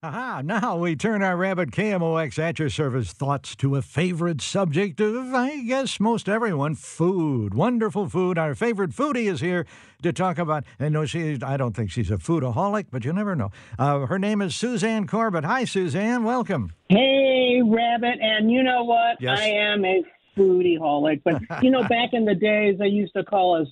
[0.00, 5.00] Aha, now we turn our Rabbitt KMOX at your service thoughts to a favorite subject
[5.00, 7.52] of, I guess, most everyone food.
[7.52, 8.38] Wonderful food.
[8.38, 9.66] Our favorite foodie is here
[10.04, 13.34] to talk about, and no, she, I don't think she's a foodaholic, but you never
[13.34, 13.50] know.
[13.76, 15.42] Uh, her name is Suzanne Corbett.
[15.42, 16.22] Hi, Suzanne.
[16.22, 16.72] Welcome.
[16.88, 18.22] Hey, Rabbitt.
[18.22, 19.20] And you know what?
[19.20, 19.40] Yes.
[19.40, 20.04] I am a
[20.36, 21.22] foodie holic.
[21.24, 23.66] But, you know, back in the days, they used to call us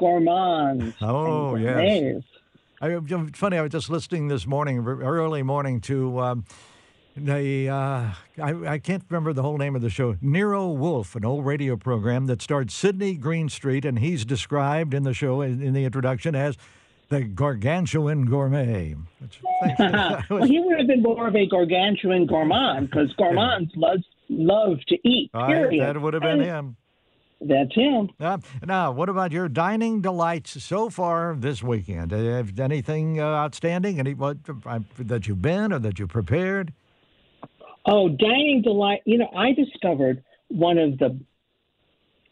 [0.00, 0.94] gourmands.
[1.02, 2.22] Oh, yes.
[2.80, 2.98] I,
[3.34, 3.56] funny.
[3.58, 6.44] I was just listening this morning, early morning, to um,
[7.16, 8.12] the uh,
[8.42, 10.16] I, I can't remember the whole name of the show.
[10.20, 15.14] Nero Wolfe, an old radio program that starred Sidney Greenstreet, and he's described in the
[15.14, 16.56] show in, in the introduction as
[17.08, 18.94] the gargantuan gourmet.
[19.18, 19.40] Which
[20.30, 24.96] well, he would have been more of a gargantuan gourmand because gourmands love, love to
[25.08, 25.84] eat, I- period.
[25.84, 26.76] that would have been And him.
[27.40, 28.10] That's him.
[28.18, 32.12] Uh, now, what about your dining delights so far this weekend?
[32.12, 34.00] Uh, Have anything uh, outstanding?
[34.00, 36.72] Any what uh, that you've been or that you prepared?
[37.86, 39.02] Oh, dining delight!
[39.04, 41.18] You know, I discovered one of the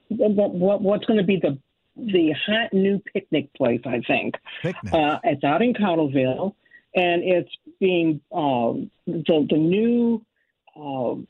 [0.08, 1.56] what, what what's going to be the
[1.96, 3.80] the hot new picnic place.
[3.86, 4.92] I think Picnic.
[4.92, 6.54] uh, it's out in Cottleville,
[6.94, 10.20] and it's being um, the the new
[10.76, 11.28] um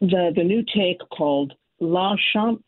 [0.00, 2.62] the the new take called La Chambre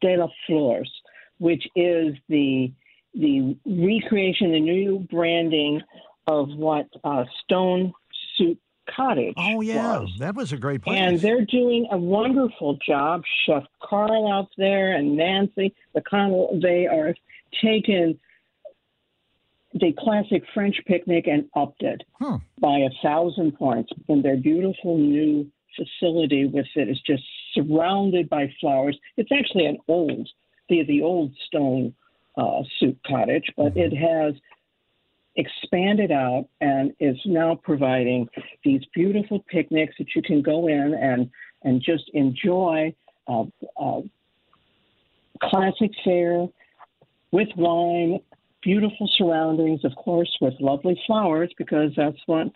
[0.00, 0.90] de la Fleurs,
[1.38, 2.70] which is the
[3.14, 5.80] the recreation, the new branding
[6.28, 7.92] of what uh, Stone
[8.36, 8.56] Soup
[8.94, 9.34] Cottage.
[9.36, 10.10] oh yeah, was.
[10.20, 10.98] that was a great place.
[11.00, 13.22] And they're doing a wonderful job.
[13.46, 17.14] Chef Carl out there and Nancy, McConnell, they are
[17.62, 18.18] taking
[19.72, 22.36] the classic French picnic and upped it Hmm.
[22.60, 23.90] by a thousand points.
[24.08, 27.22] in their beautiful new facility with it is just
[27.54, 28.98] surrounded by flowers.
[29.16, 30.28] It's actually an old,
[30.68, 31.94] the the old stone
[32.36, 34.34] uh, soup cottage, but it has
[35.36, 38.28] expanded out and is now providing
[38.64, 41.30] these beautiful picnics that you can go in and
[41.62, 42.94] and just enjoy
[43.28, 43.44] uh,
[43.78, 44.00] uh,
[45.42, 46.46] classic fare
[47.32, 48.20] with wine,
[48.62, 52.48] beautiful surroundings, of course, with lovely flowers because that's what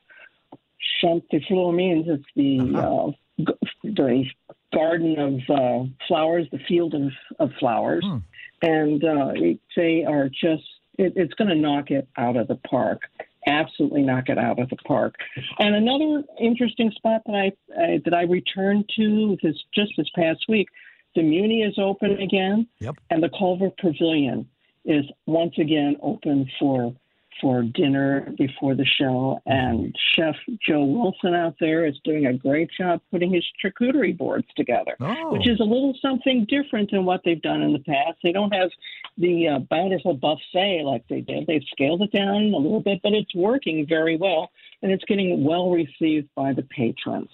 [1.01, 1.39] Champ de.
[1.39, 4.25] It's the uh, g- the
[4.73, 8.19] garden of uh, flowers, the field of, of flowers, Hmm.
[8.63, 10.65] and uh, it, they are just.
[10.97, 13.03] It, it's going to knock it out of the park.
[13.47, 15.17] Absolutely knock it out of the park.
[15.59, 20.45] And another interesting spot that I, I that I returned to this just this past
[20.49, 20.69] week,
[21.17, 22.95] the Muny is open again, Yep.
[23.11, 24.49] and the Culver Pavilion
[24.85, 26.95] is once again open for
[27.41, 29.39] for dinner before the show.
[29.47, 30.35] And Chef
[30.67, 35.33] Joe Wilson out there is doing a great job putting his charcuterie boards together, Oh.
[35.33, 38.19] which is a little something different than what they've done in the past.
[38.23, 38.71] They don't have
[39.19, 41.47] the uh, bountiful buffet like they did.
[41.47, 44.51] They've scaled it down a little bit, but it's working very well,
[44.83, 47.29] and it's getting well received by the patrons.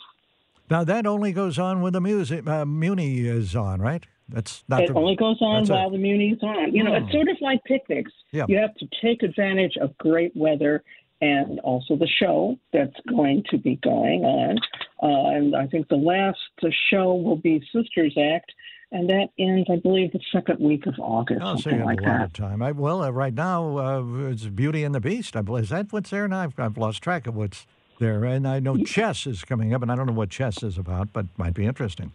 [0.70, 4.06] Now that only goes on when the music uh, Muny is on, right?
[4.32, 4.82] That's not.
[4.82, 6.74] It the, only goes on while the Muny's on.
[6.74, 8.12] You know, it's sort of like picnics.
[8.32, 8.46] Yeah.
[8.48, 10.82] You have to take advantage of great weather
[11.20, 14.58] and also the show that's going to be going on.
[15.02, 18.50] Uh, and I think the last uh, show will be Sisters Act,
[18.92, 22.00] and that ends, I believe, the second week of August, Oh, so you have like
[22.00, 22.24] a lot that.
[22.24, 22.62] of time.
[22.62, 25.36] I, well, uh, right now uh, it's Beauty and the Beast.
[25.36, 26.40] I believe is that what's there now?
[26.40, 27.66] I've, I've lost track of what's
[27.98, 30.78] there, and I know chess is coming up, and I don't know what chess is
[30.78, 32.12] about, but might be interesting.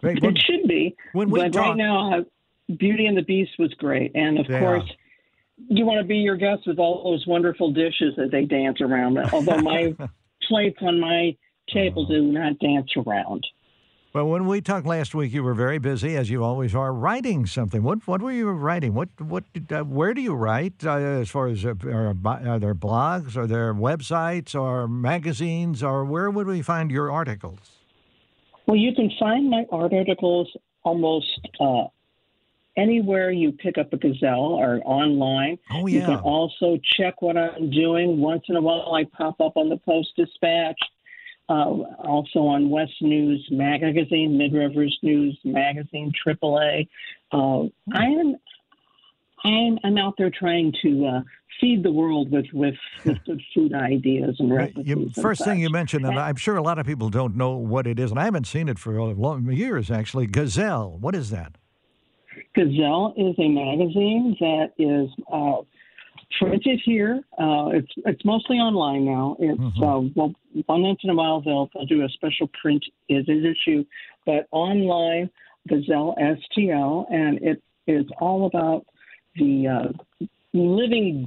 [0.00, 2.22] When- It should be, when we but talk- right now, uh,
[2.78, 4.60] Beauty and the Beast was great, and of Yeah.
[4.60, 4.90] course,
[5.68, 9.18] you want to be your guest with all those wonderful dishes that they dance around.
[9.32, 9.94] Although my
[10.48, 11.34] plates on my
[11.72, 13.46] table do not dance around.
[14.14, 17.44] Well, when we talked last week, you were very busy, as you always are, writing
[17.44, 17.82] something.
[17.82, 18.94] What what were you writing?
[18.94, 20.84] What what did, uh, where do you write?
[20.84, 26.04] Uh, as far as uh, are, are there blogs, are there websites, or magazines, or
[26.04, 27.77] where would we find your articles?
[28.68, 30.54] Well, you can find my art articles
[30.84, 31.84] almost uh,
[32.76, 35.58] anywhere you pick up a gazelle or online.
[35.72, 36.00] Oh yeah.
[36.00, 38.20] You can also check what I'm doing.
[38.20, 40.78] Once in a while, I pop up on the Post Dispatch,
[41.48, 41.70] uh,
[42.04, 46.88] also on West News Magazine, Mid Rivers News Magazine, AAA.
[47.32, 48.36] Uh, I am.
[49.44, 51.20] I'm, I'm out there trying to uh,
[51.60, 52.74] feed the world with, with,
[53.04, 54.86] with good food ideas and recipes.
[54.86, 57.56] you, and first thing you mentioned, and I'm sure a lot of people don't know
[57.56, 60.26] what it is, and I haven't seen it for long, years actually.
[60.26, 61.56] Gazelle, what is that?
[62.54, 65.62] Gazelle is a magazine that is uh,
[66.38, 67.22] printed here.
[67.38, 69.36] Uh, it's it's mostly online now.
[69.38, 70.34] It's uh, well,
[70.68, 73.84] once in a while they'll they'll do a special print is issue,
[74.26, 75.30] but online
[75.68, 78.86] Gazelle STL, and it is all about
[79.36, 80.26] the uh,
[80.58, 81.24] living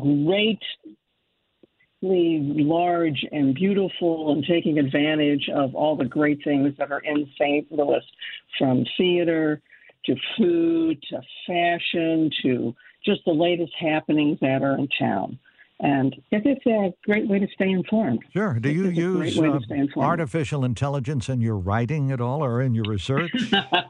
[2.01, 7.27] greatly large and beautiful and taking advantage of all the great things that are in
[7.39, 7.71] St.
[7.71, 8.03] Louis,
[8.57, 9.61] from theater
[10.05, 12.75] to food to fashion to
[13.05, 15.37] just the latest happenings that are in town.
[15.79, 18.19] And it- it's a great way to stay informed.
[18.33, 18.59] Sure.
[18.59, 22.61] Do you It's a great use uh, artificial intelligence in your writing at all, or
[22.61, 23.31] in your research?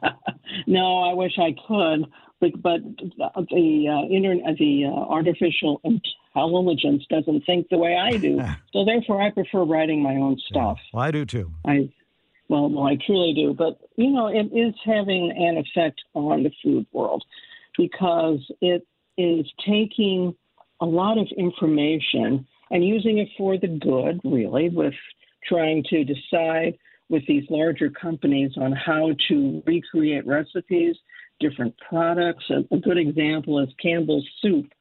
[0.68, 2.06] no, I wish I could,
[2.42, 2.82] but, but
[3.50, 8.42] the uh, internet, the uh, artificial intelligence doesn't think the way I do.
[8.74, 10.80] so therefore, I prefer writing my own stuff.
[10.92, 11.52] Well, I do too.
[11.66, 11.90] I,
[12.50, 13.54] well, well, I truly do.
[13.54, 17.24] But you know, it is having an effect on the food world
[17.78, 18.86] because it
[19.18, 20.36] is taking
[20.82, 24.94] a lot of information and using it for the good, really, with
[25.48, 26.78] trying to decide
[27.10, 30.96] with these larger companies on how to recreate recipes,
[31.42, 32.46] different products.
[32.50, 34.72] A, a good example is Campbell's Soup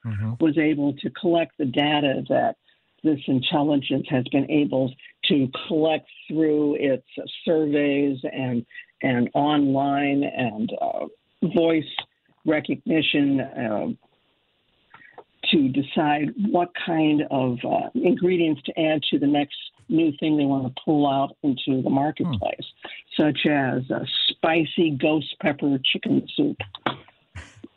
[0.40, 2.56] was able to collect the data that
[3.02, 4.92] this intelligence has been able
[5.24, 7.06] to collect through its
[7.44, 8.64] surveys and
[9.02, 11.06] and online and uh,
[11.54, 11.84] voice
[12.44, 13.86] recognition uh,
[15.50, 19.56] to decide what kind of uh, ingredients to add to the next
[19.90, 22.66] new thing they want to pull out into the marketplace,
[23.18, 26.58] such as a spicy ghost pepper chicken soup.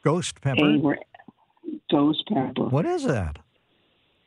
[0.03, 0.97] Ghost pepper.
[1.89, 2.65] ghost pepper.
[2.65, 3.39] What is that?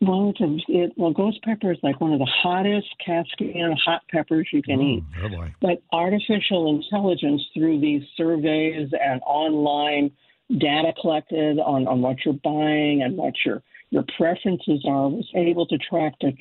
[0.00, 4.02] Well, it's a, it, well, ghost pepper is like one of the hottest Cascadian hot
[4.10, 5.04] peppers you can mm, eat.
[5.22, 5.54] Oh boy.
[5.62, 10.10] But artificial intelligence through these surveys and online
[10.58, 15.66] data collected on, on what you're buying and what your your preferences are was able
[15.66, 16.32] to track the,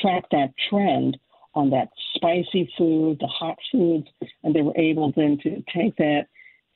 [0.00, 1.16] track that trend
[1.54, 4.08] on that spicy food, the hot foods,
[4.42, 6.26] and they were able then to take that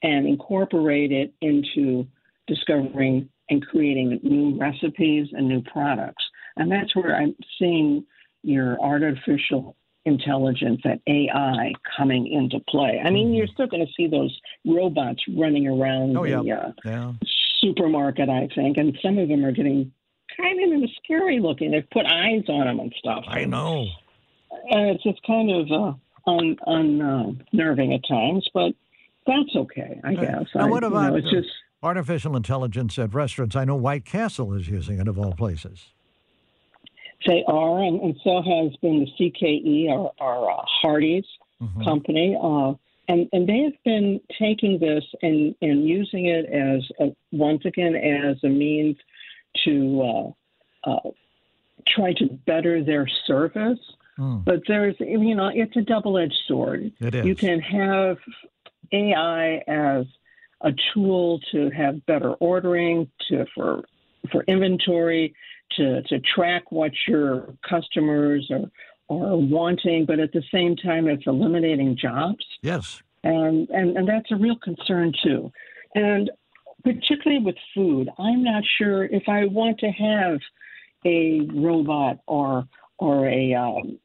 [0.02, 2.06] and incorporate it into
[2.46, 6.24] discovering and creating new recipes and new products.
[6.56, 8.04] And that's where I'm seeing
[8.42, 13.00] your artificial intelligence, that AI, coming into play.
[13.04, 16.54] I mean, you're still going to see those robots running around Oh the yeah.
[16.56, 17.12] uh, Yeah.
[17.60, 19.92] supermarket, I think, and some of them are getting
[20.40, 21.70] kind of scary looking.
[21.70, 23.24] They've put eyes on them and stuff.
[23.26, 23.86] I know.
[24.70, 28.72] And it's just kind of uh, un, unnerving at times, but
[29.26, 30.46] that's okay, I guess.
[30.54, 31.48] Now, I, what you know, about it's uh, just
[31.82, 33.56] artificial intelligence at restaurants?
[33.56, 35.92] I know White Castle is using it of all places.
[37.26, 41.26] They are, and, and so has been the CKE, our, our uh, Hardee's
[41.62, 41.82] Mm-hmm.
[41.82, 42.38] company.
[42.40, 42.74] Uh,
[43.08, 47.96] and, and they have been taking this and, and using it as, a, once again,
[47.96, 48.96] as a means
[49.64, 50.34] to
[50.86, 51.10] uh, uh,
[51.86, 53.78] try to better their service.
[54.16, 54.38] Hmm.
[54.38, 56.92] But there's, you know, it's a double edged sword.
[57.00, 57.24] It is.
[57.24, 58.18] You can have
[58.92, 60.06] AI as
[60.60, 63.84] a tool to have better ordering, to for
[64.32, 65.34] for inventory,
[65.76, 68.70] to to track what your customers are
[69.10, 73.02] are wanting, but at the same time, it's eliminating jobs, Yes.
[73.24, 75.50] and and and that's a real concern too,
[75.94, 76.30] and
[76.88, 80.38] particularly with food, I'm not sure if I want to have
[81.04, 82.66] a robot or
[82.98, 83.98] or a um,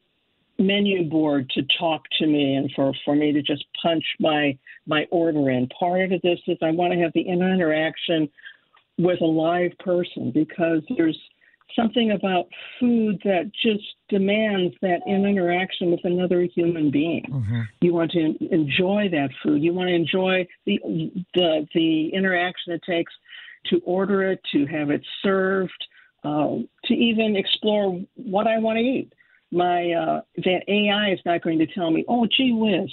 [0.59, 5.05] menu board to talk to me and for, for me to just punch my my
[5.11, 5.69] order in.
[5.79, 8.29] Part of this is I want to have the interaction
[8.97, 11.17] with a live person because there's
[11.75, 12.47] something about
[12.79, 17.23] food that just demands that in interaction with another human being.
[17.81, 19.61] You want to enjoy that food.
[19.61, 20.79] You want to enjoy the
[21.33, 23.13] the the interaction it takes
[23.67, 25.87] to order it, to have it served,
[26.23, 29.13] uh, to even explore what I want to eat.
[29.51, 32.89] My uh, that AI is not going to tell me, "Oh, gee whiz,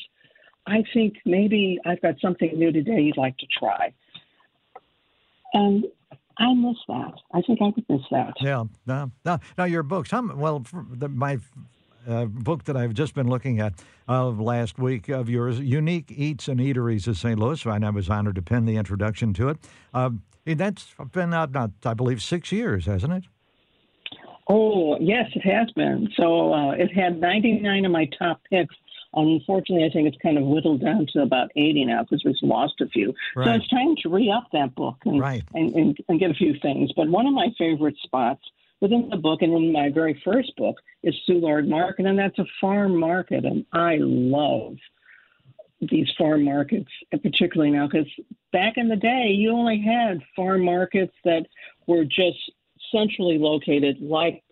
[0.67, 3.93] I think maybe I've got something new today you'd like to try.
[5.53, 5.85] And
[6.41, 7.13] I miss that.
[7.35, 8.33] I think I would miss that.
[8.41, 8.65] Yeah.
[8.87, 10.11] Now, now, now your books.
[10.11, 11.39] How, well, the, my
[12.09, 13.75] uh, book that I've just been looking at
[14.09, 17.39] of last week of yours, Unique Eats and Eateries of St.
[17.39, 19.59] Louis, and I was honored to pen the introduction to it.
[19.93, 20.11] Uh,
[20.47, 23.25] that's been out, not, I believe, six years, hasn't it?
[24.49, 26.09] Oh, yes, it has been.
[26.17, 28.75] So uh, it had 99 of my top picks.
[29.15, 32.81] Unfortunately, I think it's kind of whittled down to about 80 now because we've lost
[32.81, 33.13] a few.
[33.35, 33.47] Right.
[33.47, 35.43] So it's time to re up that book and, Right.
[35.53, 36.93] and, and, and get a few things.
[36.95, 38.43] But one of my favorite spots
[38.81, 42.47] within the book and in my very first book is Soulard Market, and that's a
[42.61, 43.45] farm market.
[43.45, 44.77] And I love
[45.81, 48.09] these farm markets, and particularly now, because
[48.53, 51.47] back in the day, you only had farm markets that
[51.87, 52.39] were just
[52.93, 54.43] centrally located, like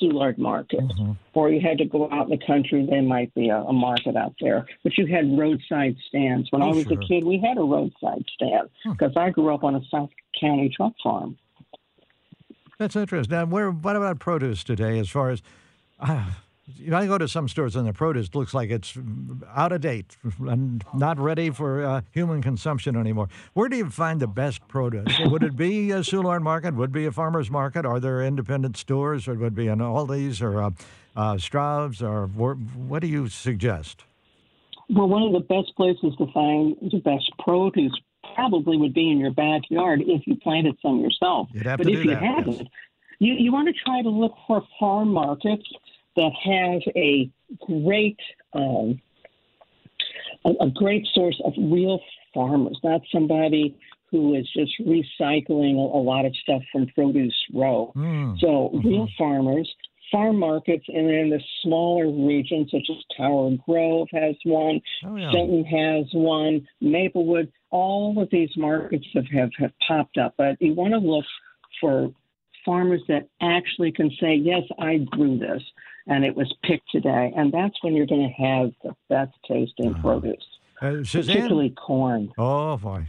[0.00, 0.84] Soulard Market,
[1.34, 2.86] or you had to go out in the country.
[2.88, 6.50] There might be a, a market out there, but you had roadside stands.
[6.50, 7.00] When Oh, I was sure.
[7.00, 10.10] a kid, we had a roadside stand because I grew up on a South
[10.40, 11.38] County truck farm.
[12.78, 13.34] That's interesting.
[13.34, 15.42] Now, where, what about produce today as far as.
[15.98, 16.30] Uh,
[16.74, 18.98] you know, I go to some stores and the produce looks like it's
[19.54, 23.28] out of date and not ready for uh, human consumption anymore.
[23.54, 25.16] Where do you find the best produce?
[25.26, 26.74] would it be a Soulard market?
[26.74, 27.86] Would it be a farmer's market?
[27.86, 29.28] Are there independent stores?
[29.28, 30.70] Or would it be an Aldi's or uh,
[31.14, 32.02] uh, Straub's?
[32.02, 34.04] Or what do you suggest?
[34.88, 37.92] Well, one of the best places to find the best produce
[38.34, 41.48] probably would be in your backyard if you planted some yourself.
[41.54, 42.66] But if do you haven't, yes.
[43.20, 45.64] you, you want to try to look for farm markets
[46.16, 47.30] that have a
[47.66, 48.18] great
[48.52, 49.00] um,
[50.44, 52.00] a, a great source of real
[52.32, 53.76] farmers, not somebody
[54.10, 57.92] who is just recycling a, lot of stuff from Produce Row.
[57.96, 58.38] Mm.
[58.38, 59.68] So real farmers,
[60.12, 65.32] farm markets, and then the smaller regions such as Tower Grove has one, Oh, yeah.
[65.70, 67.50] Has one, Maplewood.
[67.70, 71.24] All of these markets have, have, have popped up, but you want to look
[71.80, 72.12] for
[72.64, 75.62] farmers that actually can say, yes, I grew this
[76.06, 77.32] and it was picked today.
[77.36, 80.44] And that's when you're going to have the best tasting produce,
[80.80, 81.34] Uh, Suzanne?
[81.36, 82.32] particularly corn.
[82.38, 83.06] Oh boy.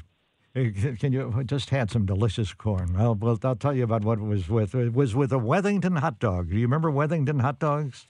[0.56, 2.94] Can you I just had some delicious corn?
[2.98, 4.74] Well, well, I'll tell you about what it was with.
[4.74, 6.50] It was with a Wethington hot dog.
[6.50, 8.08] Do you remember Wethington hot dogs?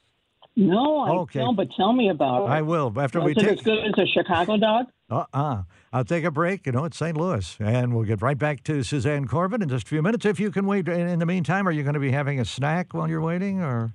[0.55, 1.39] No, I Okay.
[1.39, 2.49] don't, but tell me about it.
[2.49, 4.85] I will after we Is it as good as a Chicago dog?
[5.09, 5.63] Uh-uh.
[5.93, 6.65] I'll take a break.
[6.65, 7.15] You know, it's St.
[7.15, 10.25] Louis, and we'll get right back to Suzanne Corbett in just a few minutes.
[10.25, 10.87] If you can wait.
[10.87, 13.61] In in the meantime, are you going to be having a snack while you're waiting,
[13.61, 13.93] or?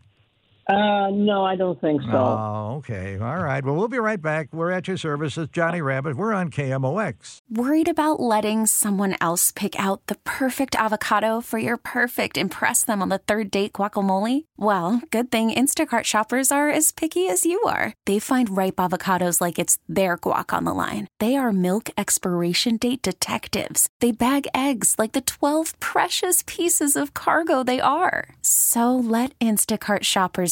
[0.69, 2.09] Uh, no, I don't think so.
[2.12, 3.19] Oh, okay.
[3.19, 3.64] All right.
[3.64, 4.49] Well, we'll be right back.
[4.52, 5.37] We're at your service.
[5.37, 6.14] It's Johnny Rabbitt.
[6.14, 7.38] We're on KMOX.
[7.50, 13.02] Worried about letting someone else pick out the perfect avocado for your perfect impress them
[13.02, 14.45] on the third date guacamole?
[14.57, 17.95] Well, good thing Instacart shoppers are as picky as you are.
[18.07, 21.09] They find ripe avocados like it's their guac on the line.
[21.19, 23.88] They are milk expiration date detectives.
[24.00, 28.37] They bag eggs like the 12 precious pieces of cargo they are.
[28.42, 30.51] So let Instacart shoppers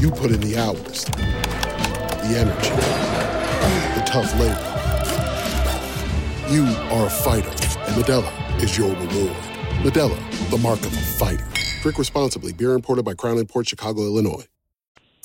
[0.00, 2.70] You put in the hours, the energy,
[3.94, 4.56] the tough labor.
[6.50, 9.36] You are a fighter, and Modelo is your reward.
[9.82, 11.46] Modelo, the mark of a fighter.
[11.82, 12.54] Drink responsibly.
[12.54, 14.46] Beer imported by Crown Imports Chicago, Illinois.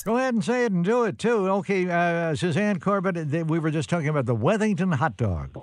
[0.04, 1.48] Go ahead and say it and do it too.
[1.48, 5.56] Okay, uh, Suzanne Corbett, we were just talking about the Wethington hot dog.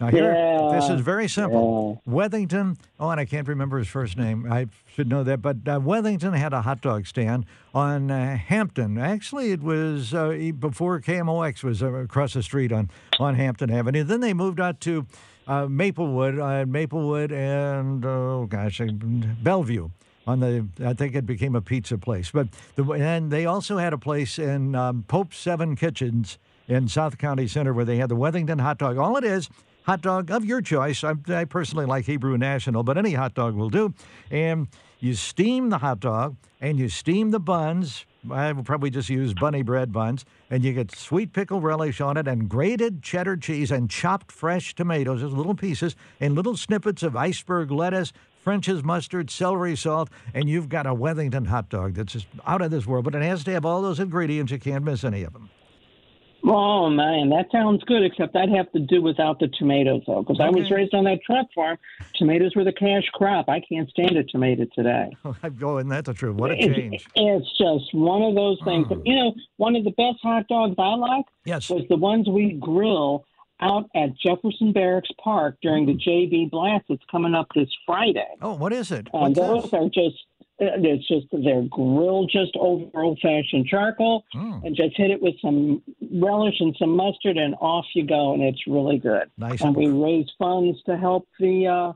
[0.00, 2.02] Now here, Yeah, this is very simple.
[2.08, 2.76] Wethington.
[3.00, 4.50] Oh, and I can't remember his first name.
[4.50, 5.42] I should know that.
[5.42, 8.98] But uh, Wethington had a hot dog stand on uh, Hampton.
[8.98, 14.04] Actually, it was uh, before KMOX was uh, across the street on on Hampton Avenue.
[14.04, 15.04] Then they moved out to
[15.48, 19.90] uh, Maplewood, uh, Maplewood, and oh gosh, Bellevue.
[20.26, 22.30] On the, I think it became a pizza place.
[22.30, 26.36] But the, and they also had a place in um, Pope Seven Kitchens
[26.68, 28.98] in South County Center where they had the Wethington hot dog.
[28.98, 29.48] All it is,
[29.88, 31.02] hot dog of your choice.
[31.02, 33.94] I, I personally like Hebrew National, but any hot dog will do.
[34.30, 34.68] And
[34.98, 38.04] you steam the hot dog and you steam the buns.
[38.30, 42.18] I will probably just use bunny bread buns, and you get sweet pickle relish on
[42.18, 47.02] it, and grated cheddar cheese, and chopped fresh tomatoes as little pieces, and little snippets
[47.02, 52.12] of iceberg lettuce, French's mustard, celery salt, and you've got a Wethington hot dog that's
[52.12, 53.04] just out of this world.
[53.04, 54.52] But it has to have all those ingredients.
[54.52, 55.48] You can't miss any of them.
[56.44, 58.04] Oh man, that sounds good.
[58.04, 61.18] Except I'd have to do without the tomatoes though, because I was raised on that
[61.24, 61.78] truck farm.
[62.14, 63.48] Tomatoes were the cash crop.
[63.48, 65.10] I can't stand a tomato today.
[65.62, 66.36] oh, and that's the truth.
[66.36, 67.06] What a It's- change.
[67.14, 68.86] It's just one of those things.
[68.88, 71.68] But, you know, one of the best hot dogs I like Yes.
[71.70, 73.24] was the ones we grill
[73.60, 76.06] out at Jefferson Barracks Park during the mm.
[76.06, 78.24] JB Blast that's coming up this Friday.
[78.40, 79.08] Oh, what is it?
[79.12, 79.72] And What's those this?
[79.74, 80.24] are just,
[80.60, 84.64] it's just, they're grilled just over old fashioned charcoal Mm.
[84.64, 88.34] and just hit it with some relish and some mustard and off you go.
[88.34, 89.30] And it's really good.
[89.36, 91.92] Nice And we raise funds to help the uh,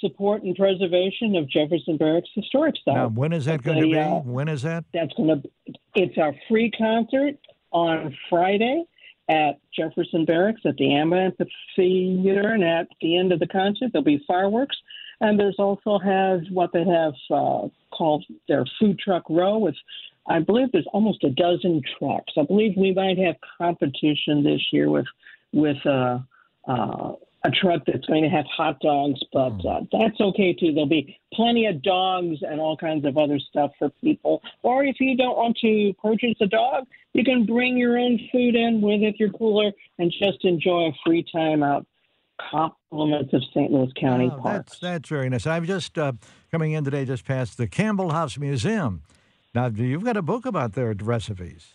[0.00, 2.94] support and preservation of Jefferson Barracks Historic Site.
[2.94, 3.98] Now, when is that going to be?
[3.98, 4.84] uh, when is that?
[4.94, 5.48] that's going to
[5.94, 7.36] it's our free concert
[7.72, 8.84] on Friday
[9.28, 14.22] at Jefferson Barracks at the Amphitheater, and at the end of the concert there'll be
[14.26, 14.76] fireworks.
[15.20, 19.76] And there's also has what they have uh, called their food truck row with.
[20.28, 22.32] I believe there's almost a dozen trucks.
[22.36, 25.06] I believe we might have competition this year with
[25.52, 26.18] with uh,
[26.66, 27.12] uh,
[27.46, 30.72] a truck that's going to have hot dogs, but uh, that's okay too.
[30.72, 34.42] There'll be plenty of dogs and all kinds of other stuff for people.
[34.62, 38.56] Or if you don't want to purchase a dog, you can bring your own food
[38.56, 41.86] in with it, your cooler, and just enjoy a free time out.
[42.50, 43.70] Compliments of St.
[43.72, 44.70] Louis County Oh, Parks.
[44.72, 45.46] that's that's very nice.
[45.46, 46.12] I'm just uh,
[46.50, 49.02] coming in today, just past the Campbell House Museum.
[49.54, 51.68] Now, you've got a book about their recipes.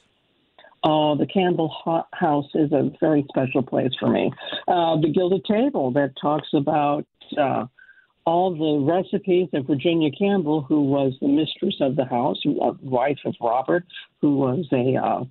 [0.84, 1.72] Oh, the Campbell
[2.13, 4.32] House is a very special place for me.
[4.68, 7.06] Uh, the Gilded Table that talks about
[7.38, 7.65] uh,
[8.25, 13.36] all the recipes of Virginia Campbell, who was the mistress of the house, wife of
[13.41, 13.86] Robert,
[14.22, 15.24] who was a uh,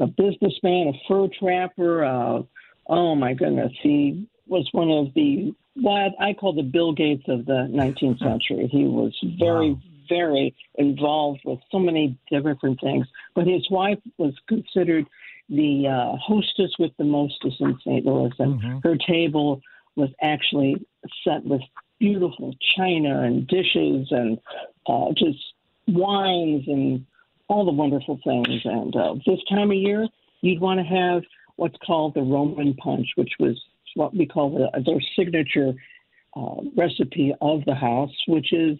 [0.00, 2.04] a businessman, a fur trapper.
[2.04, 2.42] Uh,
[2.88, 7.46] oh my goodness, he was one of the what I call the Bill Gates of
[7.46, 8.68] the 19th century.
[8.70, 13.06] He was very, very involved with so many different things.
[13.34, 15.06] But his wife was considered
[15.48, 18.04] the uh, hostess with the mostess in St.
[18.04, 19.60] Louis, and her table
[19.96, 20.76] was actually
[21.24, 21.62] set with
[21.98, 24.38] beautiful china and dishes and
[24.86, 25.38] uh, just
[25.88, 27.04] wines and
[27.48, 28.60] all the wonderful things.
[28.64, 30.06] And uh, this time of year,
[30.40, 31.22] you'd want to have
[31.56, 33.60] what's called the Roman punch, which was
[33.94, 35.74] what we call the, their signature
[36.36, 38.78] uh, recipe of the house, which is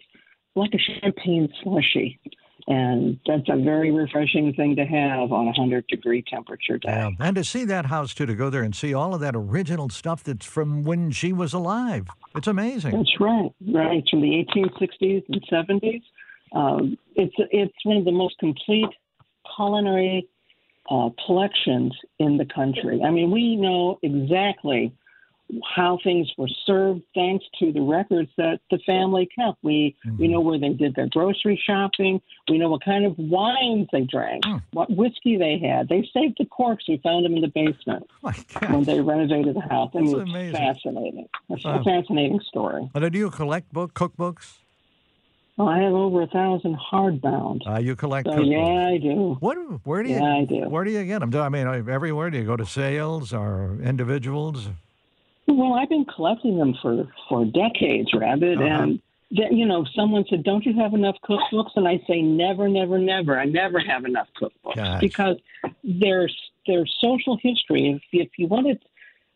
[0.55, 2.19] like a champagne slushy.
[2.67, 6.89] And that's a very refreshing thing to have on a 100 degree temperature day.
[6.89, 7.09] Yeah.
[7.19, 9.89] And to see that house, too, to go there and see all of that original
[9.89, 12.07] stuff that's from when she was alive.
[12.35, 12.91] It's amazing.
[12.91, 13.51] That's right.
[13.67, 14.03] Right.
[14.09, 16.01] From the 1860s and 70s.
[16.51, 18.89] Um, it's it's one of the most complete
[19.55, 20.27] culinary
[20.89, 23.01] uh, collections in the country.
[23.03, 24.93] I mean, we know exactly
[25.75, 29.57] how things were served thanks to the records that the family kept.
[29.63, 32.21] We we know where they did their grocery shopping.
[32.49, 35.89] We know what kind of wines they drank, what whiskey they had.
[35.89, 36.85] They saved the corks.
[36.87, 38.33] We found them in the basement My
[38.69, 39.91] when they renovated the house.
[39.95, 40.55] I mean, it's amazing.
[40.55, 41.27] fascinating.
[41.49, 41.79] It's Wow.
[41.79, 42.89] a fascinating story.
[42.93, 44.57] But do you collect book cookbooks?
[45.57, 47.67] Well, I have over a thousand hardbound.
[47.67, 48.51] Uh, you collect So cookbooks.
[48.51, 49.35] yeah, I do.
[49.41, 49.57] What?
[49.83, 50.15] Where do you?
[50.15, 50.69] Yeah, I do.
[50.69, 51.33] Where do you get them?
[51.35, 52.29] I mean, everywhere.
[52.29, 54.69] Do you go to sales or individuals?
[55.49, 58.83] Well, I've been collecting them for for decades, Rabbitt, Uh-huh.
[58.83, 62.67] and then, you know, someone said, "Don't you have enough cookbooks?" And I say, "Never,
[62.69, 63.39] never, never.
[63.39, 65.01] I never have enough cookbooks Gosh.
[65.01, 65.37] because
[65.83, 66.35] there's
[66.67, 67.89] there's social history.
[67.89, 68.77] If if you want to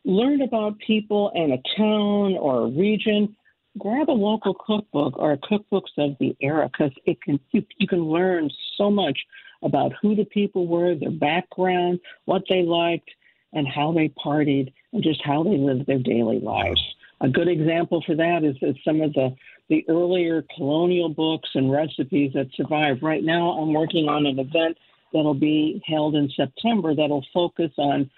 [0.05, 3.35] learn about people and a town or a region,
[3.77, 8.03] grab a local cookbook or cookbooks of the era because it can you, you can
[8.05, 9.19] learn so much
[9.63, 13.09] about who the people were, their background, what they liked,
[13.53, 16.81] and how they partied, and just how they lived their daily lives.
[17.21, 19.35] A good example for that is, is some of the
[19.69, 22.97] the earlier colonial books and recipes that survive.
[23.01, 24.77] Right now, I'm working on an event
[25.13, 28.09] that'll be held in September that'll focus on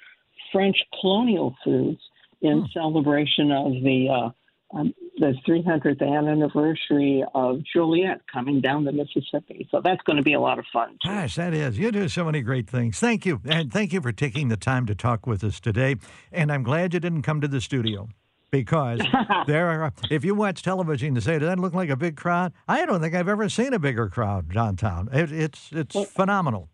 [0.52, 2.00] French colonial foods
[2.42, 4.30] in celebration of the uh,
[4.74, 9.68] um, the 300th anniversary of Joliet coming down the Mississippi.
[9.72, 10.98] So that's going to be a lot of fun.
[11.04, 11.10] Too.
[11.10, 11.78] Gosh, that is.
[11.78, 13.00] You do so many great things.
[13.00, 13.42] Thank you.
[13.46, 15.96] And thank you for taking the time to talk with us today.
[16.32, 18.10] And I'm glad you didn't come to the studio
[18.52, 19.02] because
[19.48, 22.54] there are, if you watch television to say, does that look like a big crowd?
[22.68, 25.10] I don't think I've ever seen a bigger crowd downtown.
[25.14, 26.70] It, it's, it's phenomenal.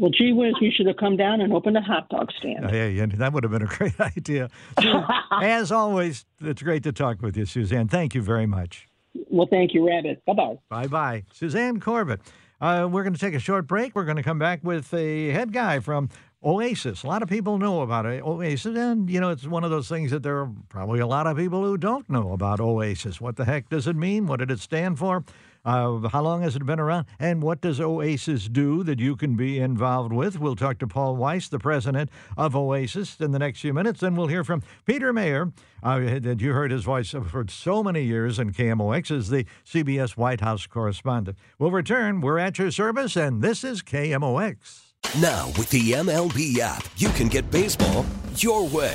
[0.00, 2.70] Well, gee whiz, we should have come down and opened a hot dog stand.
[2.72, 4.48] Yeah, yeah, that would have been a great idea.
[5.42, 7.86] As always, it's great to talk with you, Suzanne.
[7.86, 8.88] Thank you very much.
[9.28, 10.24] Well, thank you, Rabbitt.
[10.24, 10.58] Bye bye.
[10.70, 11.24] Bye bye.
[11.34, 12.20] Suzanne Corbett.
[12.62, 13.94] Uh, we're going to take a short break.
[13.94, 16.08] We're going to come back with a head guy from
[16.42, 17.02] Oasis.
[17.02, 20.12] A lot of people know about Oasis, and you know, it's one of those things
[20.12, 23.20] that there are probably a lot of people who don't know about Oasis.
[23.20, 24.26] What the heck does it mean?
[24.26, 25.24] What did it stand for?
[25.64, 27.06] Uh, how long has it been around?
[27.18, 30.38] And what does Oasis do that you can be involved with?
[30.38, 34.00] We'll talk to Paul Weiss, the president of Oasis, in the next few minutes.
[34.00, 38.38] Then we'll hear from Peter Maer, uh, you heard his voice for so many years
[38.38, 41.38] in KMOX as the CBS White House correspondent.
[41.58, 42.20] We'll return.
[42.20, 44.90] We're at your service, and this is KMOX.
[45.20, 48.04] Now, with the MLB app, you can get baseball
[48.36, 48.94] your way.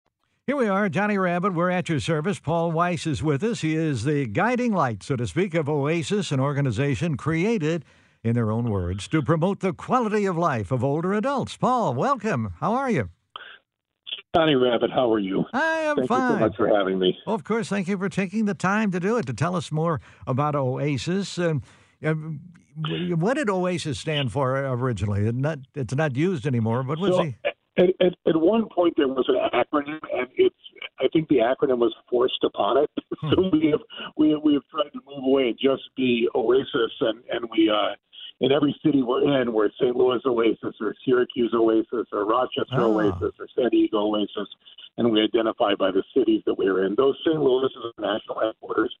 [0.47, 1.53] Here we are, Johnny Rabbitt.
[1.53, 2.39] We're at your service.
[2.39, 3.61] Paul Weiss is with us.
[3.61, 7.85] He is the guiding light, so to speak, of Oasis, an organization created,
[8.23, 11.55] in their own words, to promote the quality of life of older adults.
[11.57, 12.55] Paul, welcome.
[12.59, 13.09] How are you?
[14.35, 15.45] Johnny Rabbitt, how are you?
[15.53, 16.19] I am Thank fine.
[16.19, 17.19] Thank you so much for having me.
[17.27, 19.71] Well, of course, thank you for taking the time to do it, to tell us
[19.71, 21.37] more about Oasis.
[21.37, 21.61] Um,
[22.01, 25.27] what did Oasis stand for originally?
[25.27, 27.35] It's not, it's not used anymore, but was so, he?
[27.81, 30.55] At, at, at, one point, there was an acronym, and it's
[30.99, 32.89] I think the acronym was forced upon it.
[33.21, 33.79] so we have
[34.17, 37.69] we have, we have tried to move away and just be Oasis, and and we
[37.69, 37.95] uh,
[38.41, 39.95] in every city we're in, we're St.
[39.95, 42.83] Louis Oasis or Syracuse Oasis or Rochester Ah.
[42.83, 44.47] Oasis or San Diego Oasis,
[44.97, 46.95] and we identify by the cities that we're in.
[46.95, 47.39] Those St.
[47.39, 48.93] Louis is the national headquarters,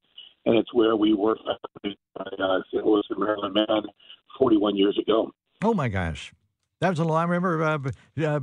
[0.45, 2.85] and it's where we were founded by uh, St.
[2.85, 3.83] Louis and Maryland man
[4.37, 5.31] 41 years ago.
[5.63, 6.33] Oh my gosh,
[6.79, 7.17] that was a long.
[7.17, 7.79] I remember uh,
[8.23, 8.39] uh,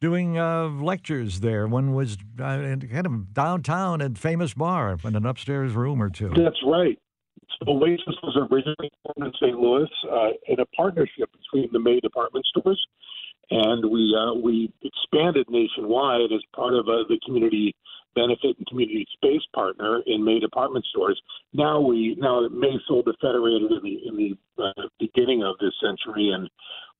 [0.00, 1.66] doing uh, lectures there.
[1.66, 6.30] One was uh, in kind of downtown at Famous-Barr in an upstairs room or two.
[6.30, 6.98] That's right.
[7.58, 9.58] So Oasis was originally formed in St.
[9.58, 12.80] Louis uh, in a partnership between the May department stores,
[13.50, 17.74] and we uh, we expanded nationwide as part of uh, the community
[18.14, 21.20] benefit and community space partner in May department stores.
[21.52, 25.72] Now we now May sold to Federated in the in the uh, beginning of this
[25.82, 26.48] century, and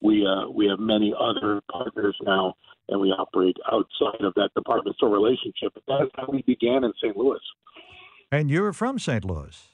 [0.01, 2.55] we we have many other partners now,
[2.89, 5.73] and we operate outside of that department store relationship.
[5.73, 7.15] But that's how we began in St.
[7.15, 7.39] Louis.
[8.31, 9.25] And you're from St.
[9.25, 9.69] Louis.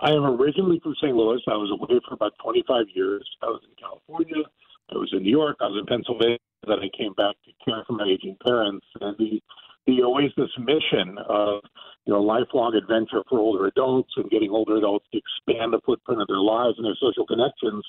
[0.00, 1.14] I am originally from St.
[1.14, 1.40] Louis.
[1.48, 3.28] I was away for about 25 years.
[3.42, 4.44] I was in California.
[4.90, 5.56] I was in New York.
[5.60, 6.38] I was in Pennsylvania.
[6.66, 8.86] Then I came back to care for my aging parents.
[9.00, 9.40] And the
[9.86, 11.60] the Oasis mission of
[12.06, 16.20] you know lifelong adventure for older adults and getting older adults to expand the footprint
[16.20, 17.84] of their lives and their social connections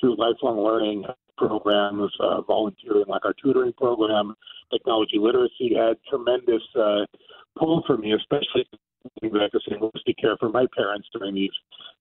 [0.00, 1.04] through lifelong learning
[1.36, 4.34] programs, uh, volunteering like our tutoring program,
[4.72, 7.04] technology literacy had tremendous uh,
[7.58, 8.66] pull for me, especially.
[9.22, 11.50] Louis to care for my parents during these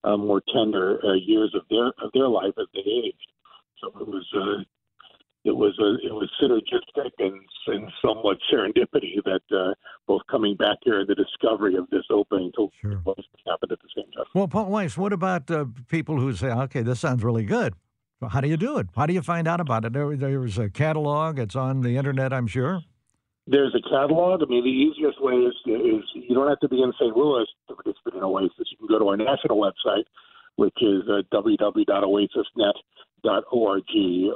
[0.05, 3.27] uh, more tender uh, years of their of their life as they aged.
[3.81, 4.63] So it was uh,
[5.45, 9.73] it was a, it was synergistic and, and somewhat serendipity that uh,
[10.07, 13.01] both coming back here and the discovery of this opening to Sure.
[13.47, 14.25] happened at the same time.
[14.33, 17.73] Well, Paul Weiss, what about uh, people who say, "Okay, this sounds really good"?
[18.29, 18.87] How do you do it?
[18.95, 19.91] How do you find out about it?
[19.93, 21.39] There, there's a catalog.
[21.39, 22.81] It's on the internet, I'm sure.
[23.45, 24.41] There's a catalog.
[24.41, 27.15] I mean, the easiest way is, is you don't have to be in St.
[27.15, 28.71] Louis to participate in Oasis.
[28.71, 30.05] You can go to our national website,
[30.55, 31.23] which is uh,
[33.23, 33.83] www.oasisnet.org.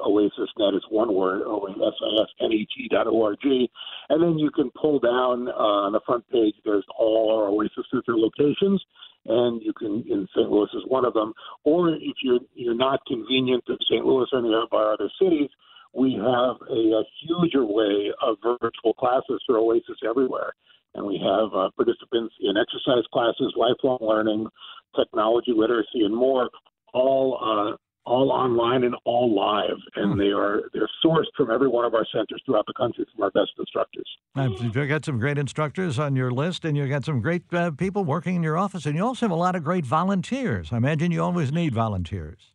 [0.05, 3.69] OasisNet is one word, O-A-S-I-S-N-E-T dot O-R-G.
[4.09, 7.85] And then you can pull down uh, on the front page, there's all our Oasis
[7.91, 8.83] Center locations.
[9.25, 10.49] And you can, in St.
[10.49, 11.33] Louis is one of them.
[11.65, 14.05] Or if you're you're not convenient to St.
[14.05, 15.49] Louis or any of our other cities,
[15.93, 20.53] we have a, a huge array of virtual classes for Oasis everywhere.
[20.95, 24.47] And we have uh, participants in exercise classes, lifelong learning,
[24.95, 26.49] technology literacy, and more,
[26.93, 27.75] all uh,
[28.07, 29.77] all online and all live.
[29.95, 33.23] And they are they're sourced from every one of our centers throughout the country from
[33.23, 34.07] our best instructors.
[34.35, 38.05] You've got some great instructors on your list, and you've got some great uh, people
[38.05, 40.71] working in your office, and you also have a lot of great volunteers.
[40.71, 42.53] I imagine you always need volunteers.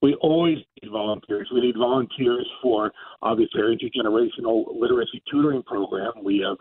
[0.00, 1.48] We always need volunteers.
[1.52, 6.12] We need volunteers for obviously our intergenerational literacy tutoring program.
[6.22, 6.56] We have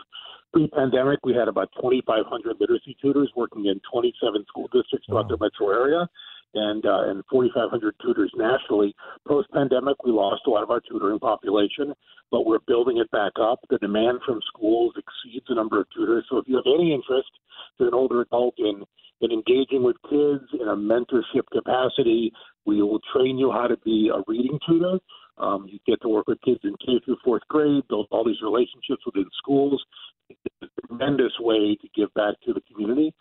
[0.53, 5.69] pre-pandemic we had about 2,500 literacy tutors working in 27 school districts throughout the metro
[5.69, 6.09] area,
[6.53, 8.95] and uh, and 4,500 tutors nationally.
[9.27, 11.93] Post pandemic, we lost a lot of our tutoring population,
[12.31, 13.59] but we're building it back up.
[13.69, 16.25] The demand from schools exceeds the number of tutors.
[16.29, 17.29] So if you have any interest
[17.79, 18.83] as an older adult in
[19.21, 22.31] in engaging with kids in a mentorship capacity,
[22.65, 24.99] we will train you how to be a reading tutor.
[25.39, 28.41] Um, you get to work with kids in K through fourth grade, build all these
[28.41, 29.83] relationships within schools.
[30.29, 33.13] It's a tremendous way to give back to the community.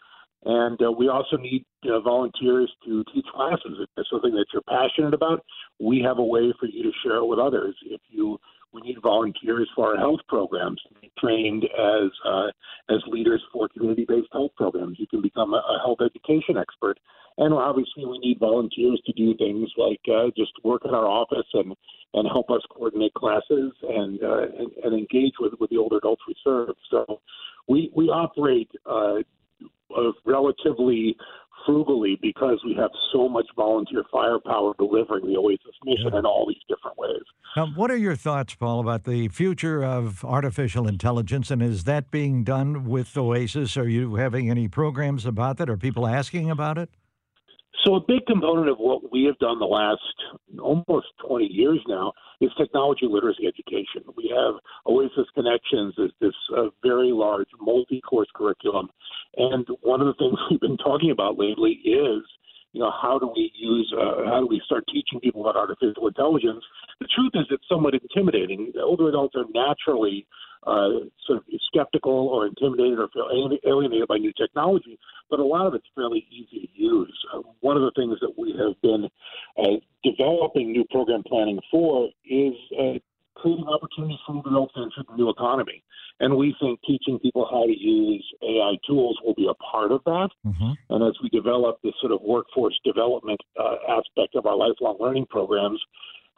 [0.47, 3.79] And uh, we also need uh, volunteers to teach classes.
[3.81, 5.45] If there's something that you're passionate about,
[5.81, 7.75] we have a way for you to share it with others.
[7.85, 8.39] If you,
[8.73, 10.81] we need volunteers for our health programs
[11.19, 12.47] trained as uh,
[12.91, 14.99] as leaders for community-based health programs.
[15.01, 17.01] You can become a, a health education expert,
[17.39, 21.49] and obviously we need volunteers to do things like uh, just work in our office
[21.55, 21.75] and
[22.15, 26.23] and help us coordinate classes and uh, and, and engage with with the older adults
[26.29, 26.77] we serve.
[26.91, 27.21] So
[27.67, 29.17] we we operate uh,
[29.95, 31.17] uh, relatively
[31.67, 36.21] frugally because we have so much volunteer firepower delivering the Oasis mission yeah.
[36.21, 37.23] in all these different ways.
[37.57, 42.11] Now, what are your thoughts, Paul, about the future of artificial intelligence, and is that
[42.11, 43.77] being done with Oasis?
[43.77, 45.69] Are you having any programs about that?
[45.69, 46.91] Are people asking about it?
[47.85, 50.01] So, a big component of what we have done the last
[50.61, 54.03] almost 20 years now is technology literacy education.
[54.17, 54.55] We have
[54.87, 58.89] Oasis Connections is this uh, very large multi-course curriculum,
[59.37, 62.23] and one of the things we've been talking about lately is
[62.77, 66.09] you know, how do we use, uh, how do we start teaching people about artificial
[66.09, 66.63] intelligence?
[67.01, 68.71] The truth is, it's somewhat intimidating.
[68.79, 70.27] Older adults are naturally
[70.67, 73.31] uh, sort of skeptical or intimidated or feel
[73.67, 74.99] alienated by new technology,
[75.31, 77.19] but a lot of it's fairly easy to use.
[77.33, 79.09] Uh, one of the things that we have been
[79.57, 82.99] uh, developing new program planning for is uh,
[83.37, 85.83] creating opportunities for adults to enter the new economy.
[86.21, 90.03] And we think teaching people how to use AI tools will be a part of
[90.05, 90.31] that.
[90.47, 90.73] Mm-hmm.
[90.91, 95.27] And as we develop this sort of workforce development uh, aspect of our lifelong learning
[95.29, 95.81] programs,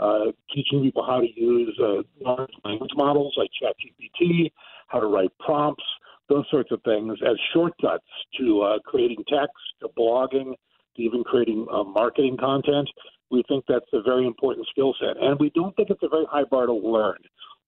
[0.00, 4.50] uh, teaching people how to use uh, large language models like ChatGPT,
[4.88, 5.84] how to write prompts,
[6.28, 8.04] those sorts of things as shortcuts
[8.38, 10.54] to uh, creating text, to blogging,
[10.96, 12.88] to even creating uh, marketing content.
[13.30, 15.22] We think that's a very important skill set.
[15.22, 17.18] And we don't think it's a very high bar to learn.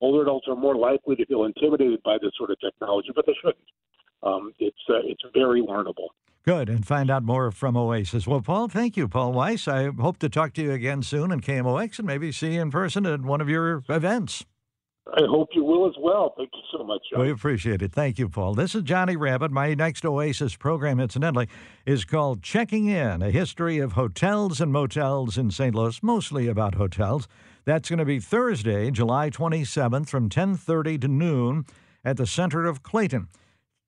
[0.01, 3.35] Older adults are more likely to feel intimidated by this sort of technology, but they
[3.41, 3.65] shouldn't.
[4.23, 6.09] Um, it's, uh, it's very learnable.
[6.43, 8.27] Good, and find out more from Oasis.
[8.27, 9.69] Well, Paul, thank you, Paul Weiss.
[9.69, 12.71] I hope to talk to you again soon in KMOX and maybe see you in
[12.71, 14.47] person at one of your events.
[15.15, 16.35] I hope you will as well.
[16.37, 17.03] Thank you so much.
[17.11, 17.21] John.
[17.21, 17.93] We appreciate it.
[17.93, 18.55] Thank you, Paul.
[18.55, 19.51] This is Johnny Rabbitt.
[19.51, 21.49] My next Oasis program, incidentally,
[21.85, 25.75] is called Checking In, a history of hotels and motels in St.
[25.75, 27.27] Louis, mostly about hotels.
[27.65, 31.67] That's going to be Thursday, July 27th from 10:30 to noon
[32.05, 33.29] at the center of Clayton.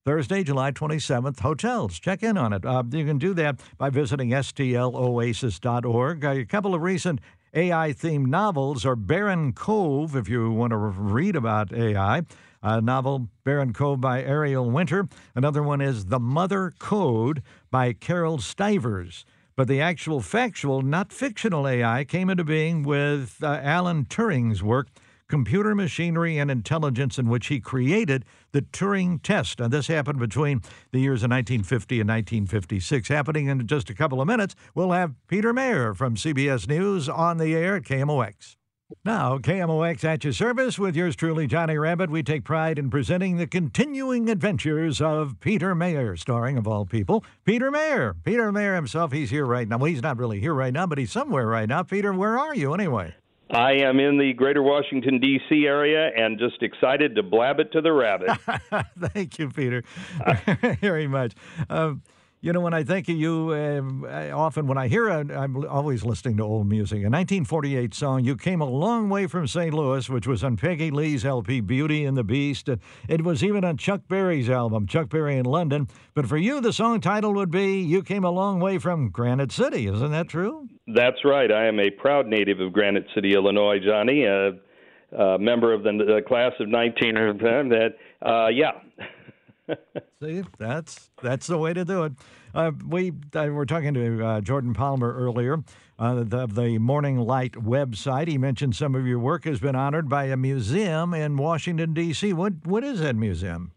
[0.05, 2.01] Thursday, July 27th, hotels.
[2.01, 2.67] Check in on it.
[2.67, 6.25] Uh, you can do that by visiting stloasis.org.
[6.25, 7.21] A couple of recent
[7.55, 12.23] AI themed novels are Barren Cove, if you want to read about AI.
[12.63, 15.07] A novel, Barren Cove by Ariel Winter.
[15.35, 19.27] Another one is The Mother Code by Carol Stivers.
[19.55, 24.89] But the actual factual, not fictional AI came into being with uh, Alan Turing's work
[25.33, 29.63] computer machinery and intelligence in which he created the Turing test.
[29.63, 33.09] And this happened between the years of 1950 and 1956.
[33.09, 37.39] Happening in just a couple of minutes, we'll have Peter Maer from CBS News on
[37.39, 38.57] the air at KMOX.
[39.07, 42.11] Now, KMOX at your service with yours truly, Johnny Rabbitt.
[42.11, 47.25] We take pride in presenting the continuing adventures of Peter Maer, starring, of all people,
[47.47, 48.13] Peter Maer.
[48.23, 49.79] Peter Maer himself, he's here right now.
[49.79, 51.83] Well, he's not really here right now, but he's somewhere right now.
[51.85, 53.15] Peter, where are you anyway?
[53.53, 55.67] I am in the greater Washington, D.C.
[55.67, 58.31] area and just excited to blab it to the rabbit.
[58.99, 59.85] Thank you, Peter,
[60.81, 61.35] very much.
[61.69, 62.03] Um,
[62.41, 66.39] you know, when I think of you, uh, often when I hear I'm always listening
[66.39, 66.97] to old music.
[66.97, 69.73] A 1948 song, You Came a Long Way from St.
[69.73, 72.65] Louis, which was on Peggy Lee's LP, Beauty and the Beat.
[73.09, 75.87] It was even on Chuck Berry's album, Chuck Berry in London.
[76.15, 79.53] But for you, the song title would be You Came a Long Way from Granite
[79.53, 79.87] City.
[79.87, 80.69] Isn't that true?
[80.87, 81.51] That's right.
[81.51, 84.53] I am a proud native of Granite City, Illinois, Johnny, a,
[85.17, 87.15] a member of the, the class of 19.
[87.15, 88.73] That, uh, yeah.
[90.23, 92.13] See, that's that's the way to do it.
[92.55, 95.63] Uh, we were talking to uh, Jordan Palmer earlier
[95.99, 98.27] uh, the, the Morning Light website.
[98.27, 102.33] He mentioned some of your work has been honored by a museum in Washington D.C.
[102.33, 103.73] What what is that museum?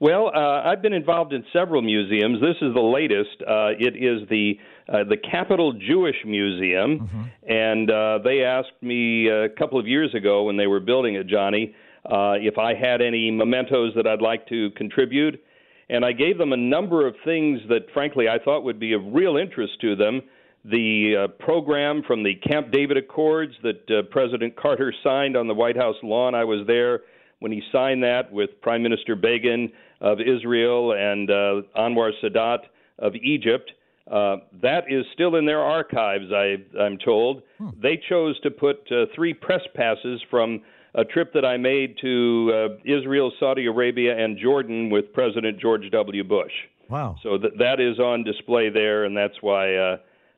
[0.00, 2.40] Well, uh, I've been involved in several museums.
[2.40, 3.42] This is the latest.
[3.42, 7.22] Uh, it is the uh, the Capital Jewish Museum, mm-hmm.
[7.50, 11.26] and uh, they asked me a couple of years ago when they were building it,
[11.26, 15.42] Johnny, uh, if I had any mementos that I'd like to contribute.
[15.88, 19.02] And I gave them a number of things that, frankly, I thought would be of
[19.12, 20.22] real interest to them
[20.64, 25.54] the uh, program from the Camp David Accords that uh, President Carter signed on the
[25.54, 26.34] White House lawn.
[26.34, 27.00] I was there
[27.44, 32.60] when he signed that with Prime Minister Begin of Israel and uh, Anwar Sadat
[32.98, 33.70] of Egypt.
[34.10, 37.42] Uh, that is still in their archives, I, I'm told.
[37.58, 37.68] Hmm.
[37.82, 40.62] They chose to put uh, three press passes from
[40.94, 45.90] a trip that I made to uh, Israel, Saudi Arabia, and Jordan with President George
[45.92, 46.24] W.
[46.24, 46.52] Bush.
[46.88, 47.16] Wow.
[47.22, 49.96] So that that is on display there, and that's why uh,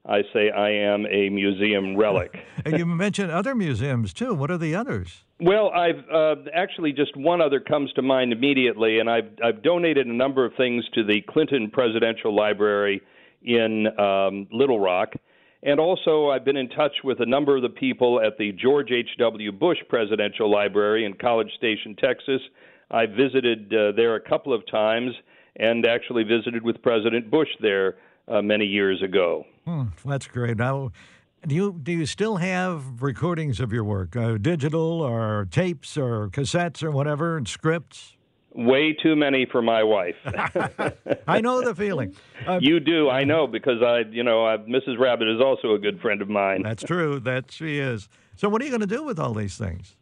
[0.08, 2.36] I say I am a museum relic.
[2.64, 4.34] and you mentioned other museums too.
[4.34, 5.24] What are the others?
[5.40, 10.06] Well, I've uh, actually just one other comes to mind immediately, and I've I've donated
[10.06, 13.02] a number of things to the Clinton Presidential Library
[13.42, 15.12] in um, Little Rock.
[15.62, 18.92] And also, I've been in touch with a number of the people at the George
[18.92, 19.50] H.W.
[19.52, 22.40] Bush Presidential Library in College Station, Texas.
[22.90, 25.12] I visited uh, there a couple of times
[25.56, 27.96] and actually visited with President Bush there
[28.28, 29.44] uh, many years ago.
[29.64, 30.56] Hmm, that's great.
[30.56, 30.92] Now,
[31.46, 36.28] do you do you still have recordings of your work, uh, digital or tapes or
[36.28, 38.14] cassettes or whatever, and scripts?
[38.54, 40.16] Way too many for my wife.
[41.28, 42.16] I know the feeling.
[42.46, 44.98] Uh, you do, I know, because I, you know, I, Mrs.
[44.98, 46.62] Rabbitt is also a good friend of mine.
[46.62, 47.20] That's true.
[47.20, 48.08] That she is.
[48.34, 49.94] So, what are you going to do with all these things?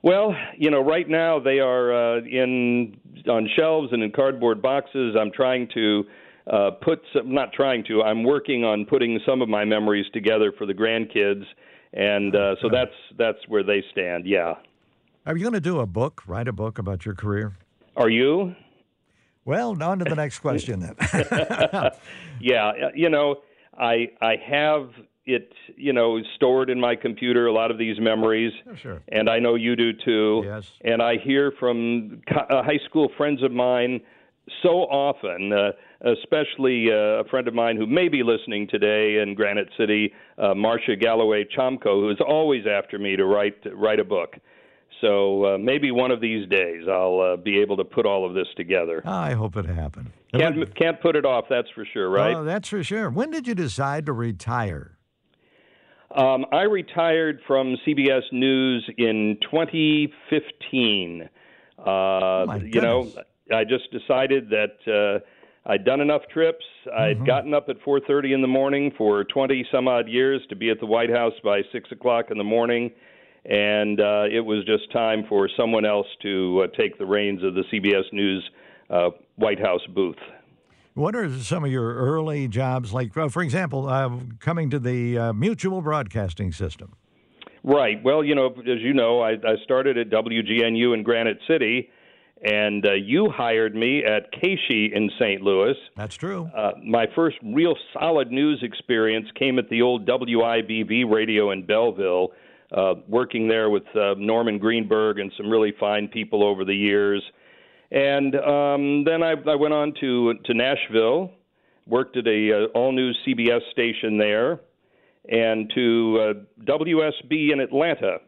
[0.00, 2.96] Well, you know, right now they are uh, in
[3.28, 5.14] on shelves and in cardboard boxes.
[5.18, 6.04] I'm trying to
[6.46, 8.02] uh, put some, not trying to.
[8.02, 11.44] I'm working on putting some of my memories together for the grandkids,
[11.92, 14.26] and uh, so that's that's where they stand.
[14.26, 14.54] Yeah.
[15.26, 16.22] Are you going to do a book?
[16.26, 17.56] Write a book about your career?
[17.96, 18.54] Are you?
[19.46, 20.96] Well, on to the next question then.
[22.40, 23.36] yeah, uh, you know,
[23.78, 24.90] I I have
[25.26, 29.02] it, you know, stored in my computer a lot of these memories, oh, sure.
[29.08, 30.42] and I know you do too.
[30.44, 30.70] Yes.
[30.82, 34.00] And I hear from uh, high school friends of mine
[34.62, 35.72] so often, uh,
[36.04, 40.54] especially uh, a friend of mine who may be listening today in Granite City, uh,
[40.54, 44.36] Marcia Galloway Chomko, who is always after me to write write a book.
[45.00, 48.34] So uh, maybe one of these days I'll uh, be able to put all of
[48.34, 49.02] this together.
[49.04, 50.10] I hope it happens.
[50.32, 51.46] Can't can't put it off.
[51.48, 52.34] That's for sure, right?
[52.34, 53.10] Oh, that's for sure.
[53.10, 54.98] When did you decide to retire?
[56.14, 61.28] Um, I retired from CBS News in 2015.
[61.76, 63.10] Uh, oh you know,
[63.52, 65.24] I just decided that uh,
[65.66, 66.64] I'd done enough trips.
[66.96, 67.24] I'd Mm-hmm.
[67.24, 70.78] gotten up at 4:30 in the morning for 20 some odd years to be at
[70.80, 72.90] the White House by six o'clock in the morning,
[73.44, 77.54] and uh, it was just time for someone else to uh, take the reins of
[77.54, 78.44] the CBS News
[78.90, 80.16] uh, White House booth.
[80.94, 83.16] What are some of your early jobs like?
[83.16, 86.92] Uh, for example, uh, coming to the uh, Mutual Broadcasting System.
[87.64, 88.02] Right.
[88.04, 91.88] Well, you know, as you know, I, I started at WGNU in Granite City,
[92.42, 95.40] and uh, you hired me at KSHE in St.
[95.40, 95.74] Louis.
[95.96, 96.50] That's true.
[96.54, 102.32] Uh, my first real solid news experience came at the old WIBV radio in Belleville,
[102.72, 107.22] uh, working there with uh, Norman Greenberg and some really fine people over the years.
[107.90, 111.30] And um, then I, I went on to to Nashville,
[111.86, 114.60] worked at a uh, all news CBS station there,
[115.28, 118.18] and to uh, WSB in Atlanta,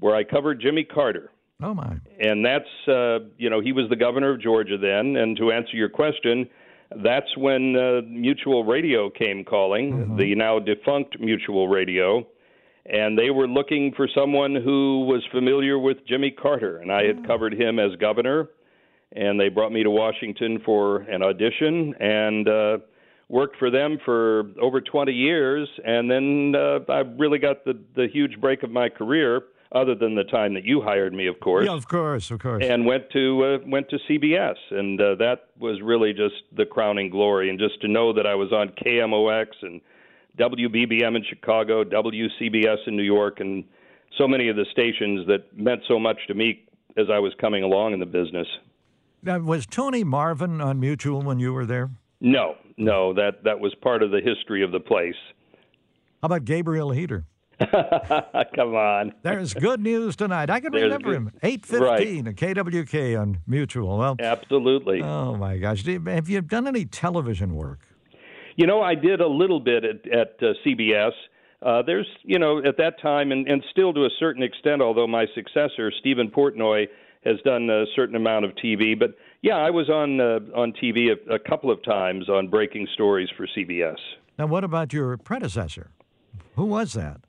[0.00, 1.30] where I covered Jimmy Carter.
[1.62, 1.96] Oh my!
[2.20, 5.16] And that's uh, you know he was the governor of Georgia then.
[5.16, 6.48] And to answer your question,
[7.02, 10.16] that's when uh, Mutual Radio came calling, Mm-hmm.
[10.18, 12.26] the now defunct Mutual Radio.
[12.88, 17.06] And they were looking for someone who was familiar with Jimmy Carter, and I Oh.
[17.08, 18.48] had covered him as governor
[19.12, 22.78] and they brought me to Washington for an audition and uh,
[23.28, 25.68] worked for them for over 20 years.
[25.84, 30.14] And then uh, I really got the the huge break of my career, other than
[30.14, 31.66] the time that you hired me, of course.
[31.66, 32.64] Yeah, of course, of course.
[32.64, 37.10] And went to uh, went to CBS, and uh, that was really just the crowning
[37.10, 37.50] glory.
[37.50, 39.80] And just to know that I was on KMOX and
[40.38, 43.64] WBBM in Chicago, WCBS in New York, and
[44.18, 46.62] so many of the stations that meant so much to me
[46.96, 48.46] as I was coming along in the business.
[49.22, 51.90] Now, was Tony Marvin on Mutual when you were there?
[52.20, 55.14] No, no, that that was part of the history of the place.
[56.22, 57.24] How about Gabriel Heatter?
[58.54, 59.14] Come on.
[59.22, 60.50] There's good news tonight.
[60.50, 61.32] I can There's remember good- him.
[61.42, 63.98] 815 at KWK on Mutual.
[63.98, 65.02] Well, Absolutely.
[65.02, 65.84] oh my gosh.
[65.86, 67.80] Have you done any television work?
[68.56, 71.12] You know, I did a little bit at, at uh, CBS.
[71.62, 75.06] Uh, there's, you know, at that time, and, and still to a certain extent, although
[75.06, 76.86] my successor, Steven Portnoy,
[77.24, 78.98] has done a certain amount of TV.
[78.98, 82.86] But yeah, I was on uh, on TV a, a couple of times on breaking
[82.94, 83.96] stories for CBS.
[84.38, 85.90] Now, what about your predecessor?
[86.56, 87.22] Who was that?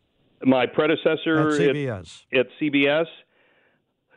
[0.44, 2.24] My predecessor At CBS.
[2.32, 3.06] At, at CBS.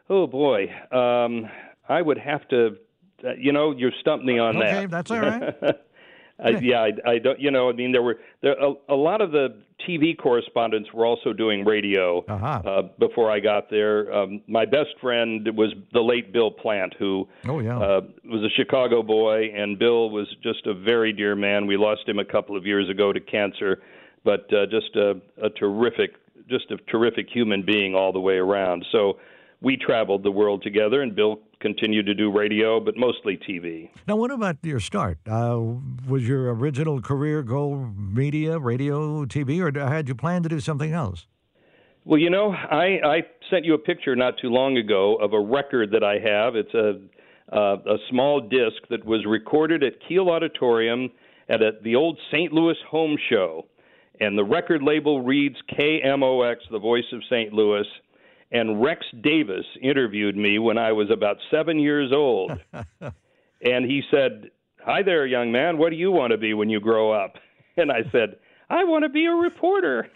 [0.09, 1.49] Oh boy, um,
[1.89, 2.77] I would have to.
[3.23, 4.91] Uh, you know, you stumped me on okay, that.
[4.91, 5.55] that's all right.
[6.43, 7.39] I, yeah, I, I don't.
[7.39, 11.07] You know, I mean, there were there a, a lot of the TV correspondents were
[11.07, 12.63] also doing radio uh-huh.
[12.65, 14.13] uh, before I got there.
[14.13, 17.79] Um, my best friend was the late Bill Plante, who oh, yeah.
[17.79, 21.67] uh, was a Chicago boy, and Bill was just a very dear man.
[21.67, 23.83] We lost him a couple of years ago to cancer,
[24.25, 26.13] but uh, just a, a terrific,
[26.49, 28.85] just a terrific human being all the way around.
[28.93, 29.19] So
[29.61, 33.91] we traveled the world together, and Bill continued to do radio, but mostly TV.
[34.09, 35.19] Now, what about your start?
[35.29, 35.61] Uh,
[36.09, 40.93] was your original career goal media, radio, TV, or had you planned to do something
[40.93, 41.27] else?
[42.07, 45.41] Well, you know, I, I sent you a picture not too long ago of a
[45.41, 46.57] record that I have.
[46.57, 47.01] It's a
[47.53, 51.11] uh, a small disc that was recorded at Kiel Auditorium
[51.49, 52.53] at a, the old St.
[52.53, 53.67] Louis Home Show,
[54.21, 57.53] and the record label reads KMOX, the voice of St.
[57.53, 57.87] Louis
[58.53, 62.53] and Rex Davis interviewed me when I was about seven years old.
[63.03, 64.51] and he said,
[64.85, 65.79] Hi there, young man.
[65.79, 67.35] What do you want to be when you grow up?
[67.77, 68.37] And I said,
[68.69, 70.09] I want to be a reporter.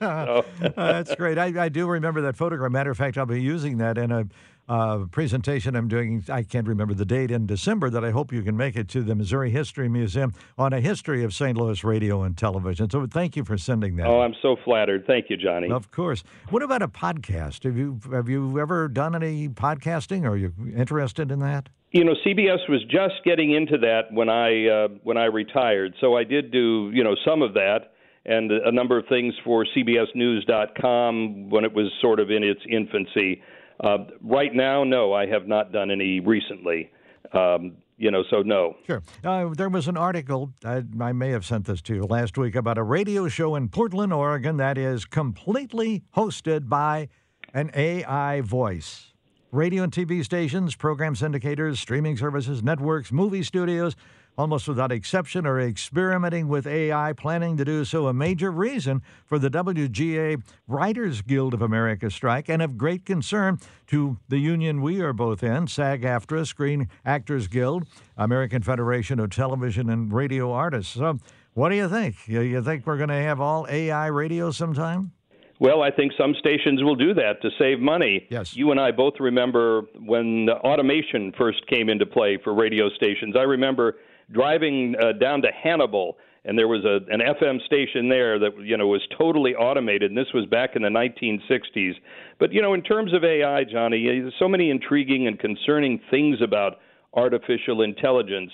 [0.00, 0.44] so.
[0.76, 1.38] That's great.
[1.38, 2.70] I, I, do remember that photograph.
[2.70, 4.26] Matter of fact, I'll be using that in a
[4.72, 6.24] uh, presentation I'm doing.
[6.30, 9.02] I can't remember the date in December that I hope you can make it to
[9.02, 11.58] the Missouri History Museum on a history of St.
[11.58, 12.88] Louis radio and television.
[12.88, 14.06] So thank you for sending that.
[14.06, 15.04] Oh, I'm so flattered.
[15.06, 15.70] Thank you, Johnny.
[15.70, 16.24] Of course.
[16.48, 17.64] What about a podcast?
[17.64, 20.26] Have you have you ever done any podcasting?
[20.26, 21.68] Are you interested in that?
[21.90, 26.16] You know, CBS was just getting into that when I uh, when I retired, so
[26.16, 27.92] I did do you know some of that
[28.24, 33.42] and a number of things for CBSNews.com when it was sort of in its infancy.
[33.80, 36.90] Uh, right now, no, I have not done any recently.
[37.32, 38.76] Um, you know, so no.
[38.86, 39.02] Sure.
[39.22, 42.56] Uh, there was an article, I, I, may have sent this to you last week,
[42.56, 47.08] about a radio show in Portland, Oregon that is completely hosted by
[47.54, 49.12] an AI voice.
[49.52, 53.94] Radio and TV stations, program syndicators, streaming services, networks, movie studios,
[54.36, 58.06] almost without exception, are experimenting with AI, planning to do so.
[58.06, 63.58] A major reason for the WGA Writers Guild of America strike, and of great concern
[63.88, 67.84] to the union we are both in, SAG AFTRA, Screen Actors Guild,
[68.16, 70.94] American Federation of Television and Radio Artists.
[70.94, 71.18] So,
[71.54, 72.16] what do you think?
[72.26, 75.12] You think we're going to have all AI radio sometime?
[75.60, 78.26] Well, I think some stations will do that to save money.
[78.30, 78.56] Yes.
[78.56, 83.36] You and I both remember when automation first came into play for radio stations.
[83.38, 83.98] I remember
[84.32, 88.76] driving uh, down to Hannibal, and there was a an FM station there that you
[88.76, 91.92] know was totally automated, and this was back in the 1960s.
[92.38, 96.38] But you know, in terms of AI, Johnny, there's so many intriguing and concerning things
[96.42, 96.78] about
[97.14, 98.50] artificial intelligence.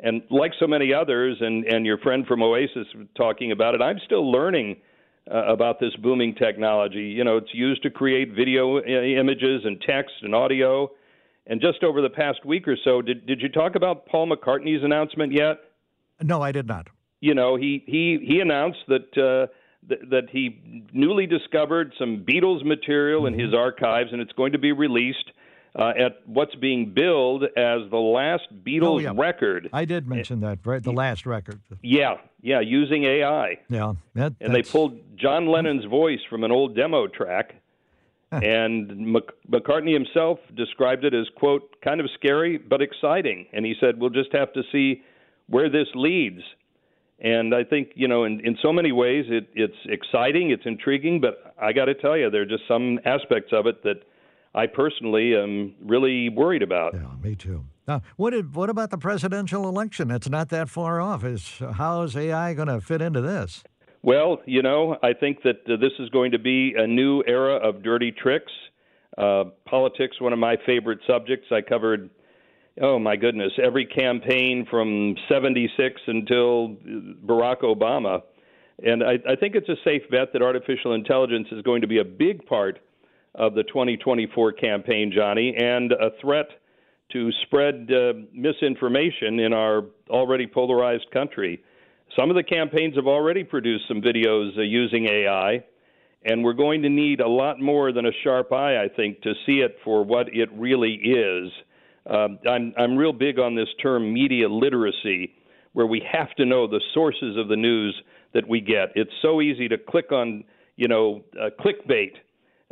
[0.00, 3.98] And like so many others, and, and your friend from Oasis talking about it, I'm
[4.04, 4.76] still learning
[5.32, 7.04] uh, about this booming technology.
[7.04, 10.90] You know, it's used to create video uh, images and text and audio.
[11.46, 14.82] And just over the past week or so, did did you talk about Paul McCartney's
[14.82, 15.58] announcement yet?
[16.22, 16.88] No, I did not.
[17.20, 19.52] You know, he he he announced that uh,
[19.88, 23.38] th- that he newly discovered some Beatles material mm-hmm.
[23.38, 25.30] in his archives, and it's going to be released.
[25.76, 29.12] Uh, at what's being billed as the last Beatles oh, yeah.
[29.12, 29.68] record.
[29.72, 30.80] I did mention that, right?
[30.80, 31.60] The last record.
[31.82, 33.58] Yeah, yeah, using AI.
[33.68, 37.56] Yeah, that, and they pulled John Lennon's voice from an old demo track
[38.42, 39.16] and
[39.50, 44.10] McCartney himself described it as quote kind of scary but exciting and he said we'll
[44.10, 45.02] just have to see
[45.48, 46.40] where this leads
[47.20, 51.20] and I think you know in in so many ways it it's exciting it's intriguing
[51.20, 54.02] but I got to tell you there are just some aspects of it that
[54.54, 58.98] I personally am really worried about yeah me too now, what did, what about the
[58.98, 60.10] presidential election?
[60.10, 61.22] It's not that far off.
[61.22, 63.62] Is how is AI going to fit into this?
[64.04, 67.54] Well, you know, I think that uh, this is going to be a new era
[67.54, 68.52] of dirty tricks.
[69.16, 71.46] Uh, politics, one of my favorite subjects.
[71.50, 72.10] I covered,
[72.82, 76.76] oh my goodness, every campaign from 76 until
[77.24, 78.20] Barack Obama.
[78.84, 82.00] And I, I think it's a safe bet that artificial intelligence is going to be
[82.00, 82.80] a big part
[83.34, 86.48] of the 2024 campaign, Johnny, and a threat
[87.12, 91.62] to spread uh, misinformation in our already polarized country.
[92.16, 95.64] Some of the campaigns have already produced some videos uh, using AI,
[96.24, 99.34] and we're going to need a lot more than a sharp eye, I think, to
[99.46, 101.50] see it for what it really is.
[102.08, 105.34] Um, I'm I'm real big on this term media literacy,
[105.72, 108.00] where we have to know the sources of the news
[108.32, 108.90] that we get.
[108.94, 110.44] It's so easy to click on,
[110.76, 112.12] you know, uh, clickbait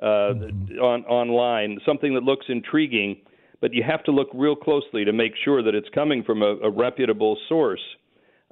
[0.02, 0.78] uh, mm-hmm.
[0.78, 3.22] on online, something that looks intriguing,
[3.60, 6.56] but you have to look real closely to make sure that it's coming from a,
[6.62, 7.80] a reputable source.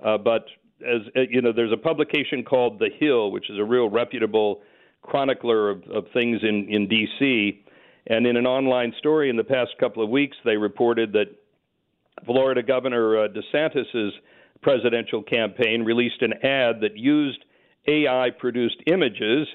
[0.04, 0.46] Uh, but
[0.82, 4.60] as uh, you know, there's a publication called The Hill, which is a real reputable
[5.02, 7.64] chronicler of, of things in in D.C.
[8.06, 11.26] And in an online story in the past couple of weeks, they reported that
[12.24, 14.14] Florida Governor uh, DeSantis's
[14.62, 17.44] presidential campaign released an ad that used
[17.86, 19.46] AI produced images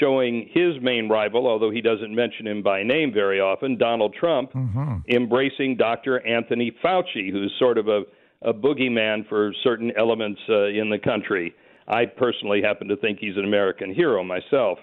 [0.00, 4.52] showing his main rival, although he doesn't mention him by name very often, Donald Trump,
[4.52, 4.96] Mm-hmm.
[5.08, 6.24] embracing Dr.
[6.26, 8.02] Anthony Fauci, who's sort of a,
[8.42, 11.54] a boogeyman for certain elements uh, in the country.
[11.88, 14.78] I personally happen to think he's an American hero myself.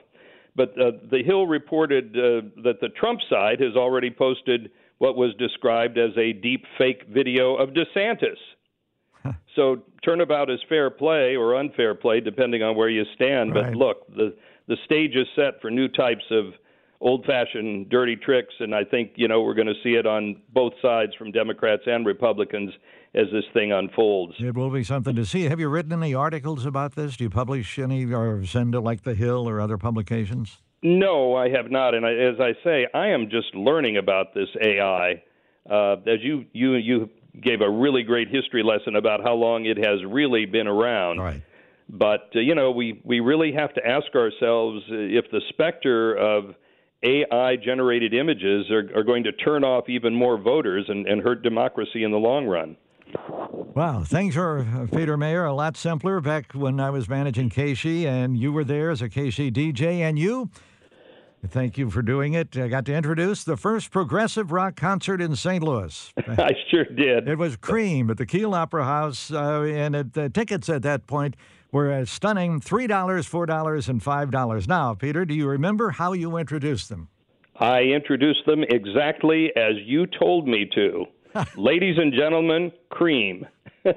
[0.55, 5.33] But uh, The Hill reported uh, that the Trump side has already posted what was
[5.39, 8.37] described as a deep fake video of DeSantis.
[9.55, 13.53] So turnabout is fair play or unfair play, depending on where you stand.
[13.53, 13.65] Right.
[13.65, 14.35] But look, the
[14.67, 16.53] the stage is set for new types of
[17.01, 20.73] old-fashioned dirty tricks, and I think you know we're going to see it on both
[20.81, 22.71] sides, from Democrats and Republicans,
[23.14, 24.36] as this thing unfolds.
[24.39, 25.43] It will be something to see.
[25.43, 27.18] Have you written any articles about this?
[27.18, 30.59] Do you publish any or send to like The Hill or other publications?
[30.84, 34.49] No, I have not, and I, as I say, I am just learning about this
[34.62, 35.22] AI.
[35.70, 37.09] Uh, as you you you
[37.39, 41.20] gave a really great history lesson about how long it has really been around.
[41.20, 41.43] Right.
[41.88, 46.16] But uh, you know, we we really have to ask ourselves uh, if the specter
[46.16, 46.55] of
[47.03, 51.43] AI generated images are, are going to turn off even more voters and, and hurt
[51.43, 52.76] democracy in the long run.
[53.74, 58.05] Wow, things are, uh, Peter Maer, a lot simpler back when I was managing KSHE
[58.05, 60.01] and you were there as a KSHE DJ.
[60.01, 60.49] And you,
[61.47, 62.57] thank you for doing it.
[62.57, 65.64] I got to introduce the first progressive rock concert in St.
[65.64, 66.14] Louis.
[66.28, 67.30] I sure did.
[67.30, 71.07] It was Cream at the Kiel Opera House, uh, and it, the tickets at that
[71.07, 71.36] point
[71.72, 74.68] were a stunning $3, $4, and $5.
[74.68, 77.07] Now, Peter, do you remember how you introduced them?
[77.55, 81.05] I introduced them exactly as you told me to.
[81.57, 83.47] Ladies and gentlemen, cream.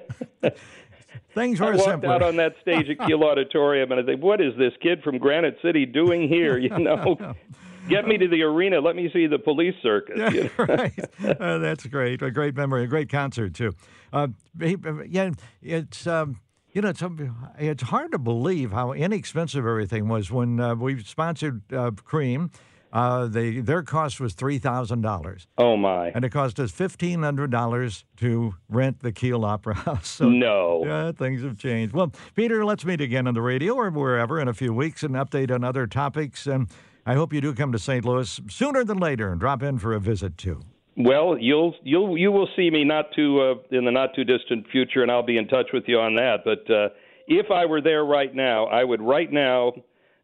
[1.35, 2.11] Things were I walked simpler.
[2.11, 5.18] out on that stage at Kiel Auditorium and I think, what is this kid from
[5.18, 6.59] Granite City doing here?
[6.59, 7.35] You know,
[7.89, 8.80] get me to the arena.
[8.80, 10.32] Let me see the police circus.
[10.32, 10.64] you know?
[10.64, 10.99] right.
[11.41, 12.22] Uh, that's great.
[12.22, 12.85] A great memory.
[12.85, 13.72] A great concert too.
[14.12, 14.28] Uh,
[14.61, 15.30] yeah,
[15.61, 16.41] it's um,
[16.72, 21.03] you know it's um, it's hard to believe how inexpensive everything was when uh, we
[21.03, 22.51] sponsored uh, Cream.
[22.95, 26.11] Uh, they their cost was three thousand dollars, Oh my!
[26.14, 30.07] and it cost us fifteen hundred dollars to rent the Kiel Opera House.
[30.07, 30.82] So, No.
[30.86, 31.92] yeah, things have changed.
[31.92, 35.16] Well, Peter, let's meet again on the radio or wherever in a few weeks and
[35.16, 36.47] update on other topics.
[36.47, 36.68] And
[37.05, 38.05] I hope you do come to St.
[38.05, 40.61] Louis sooner than later and drop in for a visit too.
[40.97, 44.68] Well, you'll you'll you will see me not too uh, in the not too distant
[44.70, 46.45] future, and I'll be in touch with you on that.
[46.45, 46.90] But uh,
[47.26, 49.72] if I were there right now, I would right now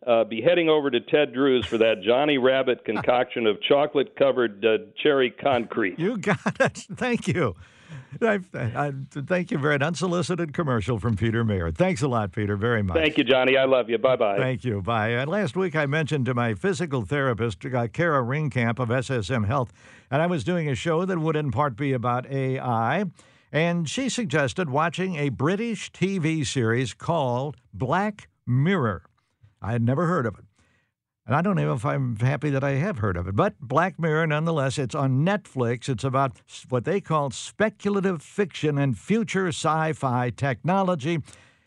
[0.06, 4.64] uh, be heading over to Ted Drewes for that Johnny Rabbitt concoction of chocolate covered
[4.64, 5.98] uh, cherry concrete.
[5.98, 6.86] You got it.
[6.94, 7.54] Thank you.
[8.20, 11.70] I, I, thank you very an unsolicited commercial from Peter Maer.
[11.70, 12.96] Thanks a lot, Peter, very much.
[12.96, 13.56] Thank you, Johnny.
[13.56, 13.98] I love you.
[13.98, 14.36] Bye bye.
[14.36, 14.82] Thank you.
[14.82, 15.10] Bye.
[15.10, 19.72] And last week I mentioned to my physical therapist, uh, Kara Ringkamp of SSM Health,
[20.10, 23.04] and I was doing a show that would in part be about AI.
[23.52, 29.04] And she suggested watching a British TV series called Black Mirror.
[29.62, 30.44] I had never heard of it.
[31.26, 33.36] And I don't know if I'm happy that I have heard of it.
[33.36, 35.88] But Black Mirror, nonetheless, it's on Netflix.
[35.88, 41.20] It's about what they call speculative fiction and future sci fi technology.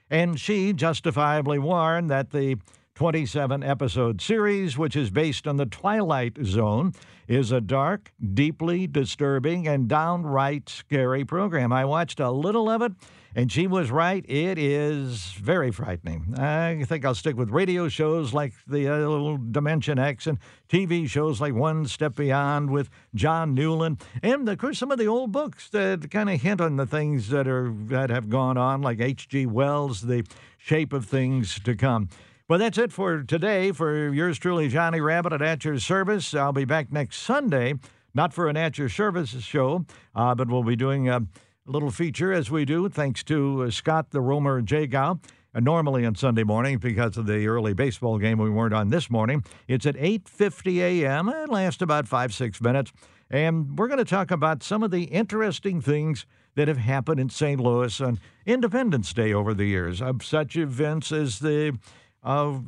[0.10, 2.58] And she justifiably warned that the
[2.96, 6.94] 27 episode series, which is based on the Twilight Zone,
[7.28, 11.74] is a dark, deeply disturbing, and downright scary program.
[11.74, 12.92] I watched a little of it,
[13.36, 14.24] and she was right.
[14.28, 16.36] It is very frightening.
[16.38, 20.38] I think I'll stick with radio shows like the uh, little Dimension X and
[20.70, 25.08] TV shows like One Step Beyond with John Newland, and of course some of the
[25.08, 28.82] old books that kind of hint on the things that are that have gone on,
[28.82, 29.46] like H.G.
[29.48, 30.26] Wells' The
[30.58, 32.10] Shape of Things to Come.
[32.50, 33.72] Well, that's it for today.
[33.72, 36.34] For yours truly, Johnny Rabbitt at At Your Service.
[36.34, 37.76] I'll be back next Sunday,
[38.14, 41.22] not for an At Your Service show, uh, but we'll be doing a
[41.66, 45.20] little feature as we do, thanks to uh, Scott the Romer Jagow.
[45.56, 49.10] Uh, normally on Sunday morning, because of the early baseball game we weren't on this
[49.10, 51.30] morning, it's at 8:50 a.m.
[51.30, 52.92] It lasts about five six minutes,
[53.30, 57.30] and we're going to talk about some of the interesting things that have happened in
[57.30, 57.60] St.
[57.60, 60.02] Louis on Independence Day over the years.
[60.02, 61.78] Of such events as the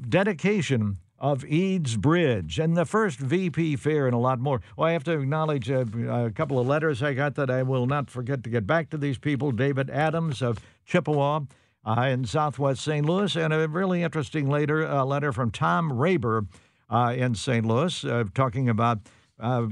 [0.09, 4.61] dedication of Eads Bridge and the first VP Fair and a lot more.
[4.78, 7.88] Well, I have to acknowledge a, a couple of letters I got that I will
[7.88, 9.51] not forget to get back to these people.
[9.51, 11.41] David Adams of Chippewa
[11.84, 13.03] uh, in Southwest St.
[13.03, 16.45] Louis, and a really interesting later uh, letter from Tom Raber
[16.91, 17.65] uh, in St.
[17.65, 18.99] Louis, uh, talking about
[19.39, 19.65] uh,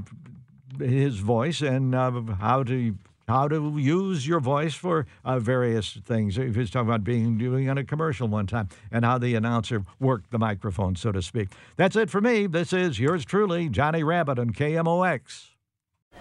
[0.80, 2.96] his voice and uh, how to
[3.28, 6.36] how to use your voice for uh, various things.
[6.36, 9.84] He was talking about being doing on a commercial one time and how the announcer
[10.00, 11.48] worked the microphone, so to speak.
[11.76, 12.46] That's it for me.
[12.46, 15.54] This is yours truly, Johnny Rabbitt on KMOX.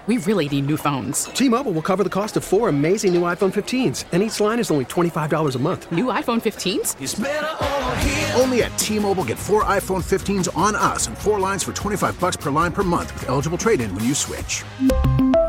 [0.05, 1.25] We really need new phones.
[1.25, 4.69] T-Mobile will cover the cost of four amazing new iPhone 15s, and each line is
[4.69, 5.89] only $25 a month.
[5.93, 8.37] New iPhone 15s?
[8.37, 12.35] Only at T-Mobile get four iPhone 15s on us and four lines for 25 bucks
[12.35, 14.65] per line per month with eligible trade-in when you switch.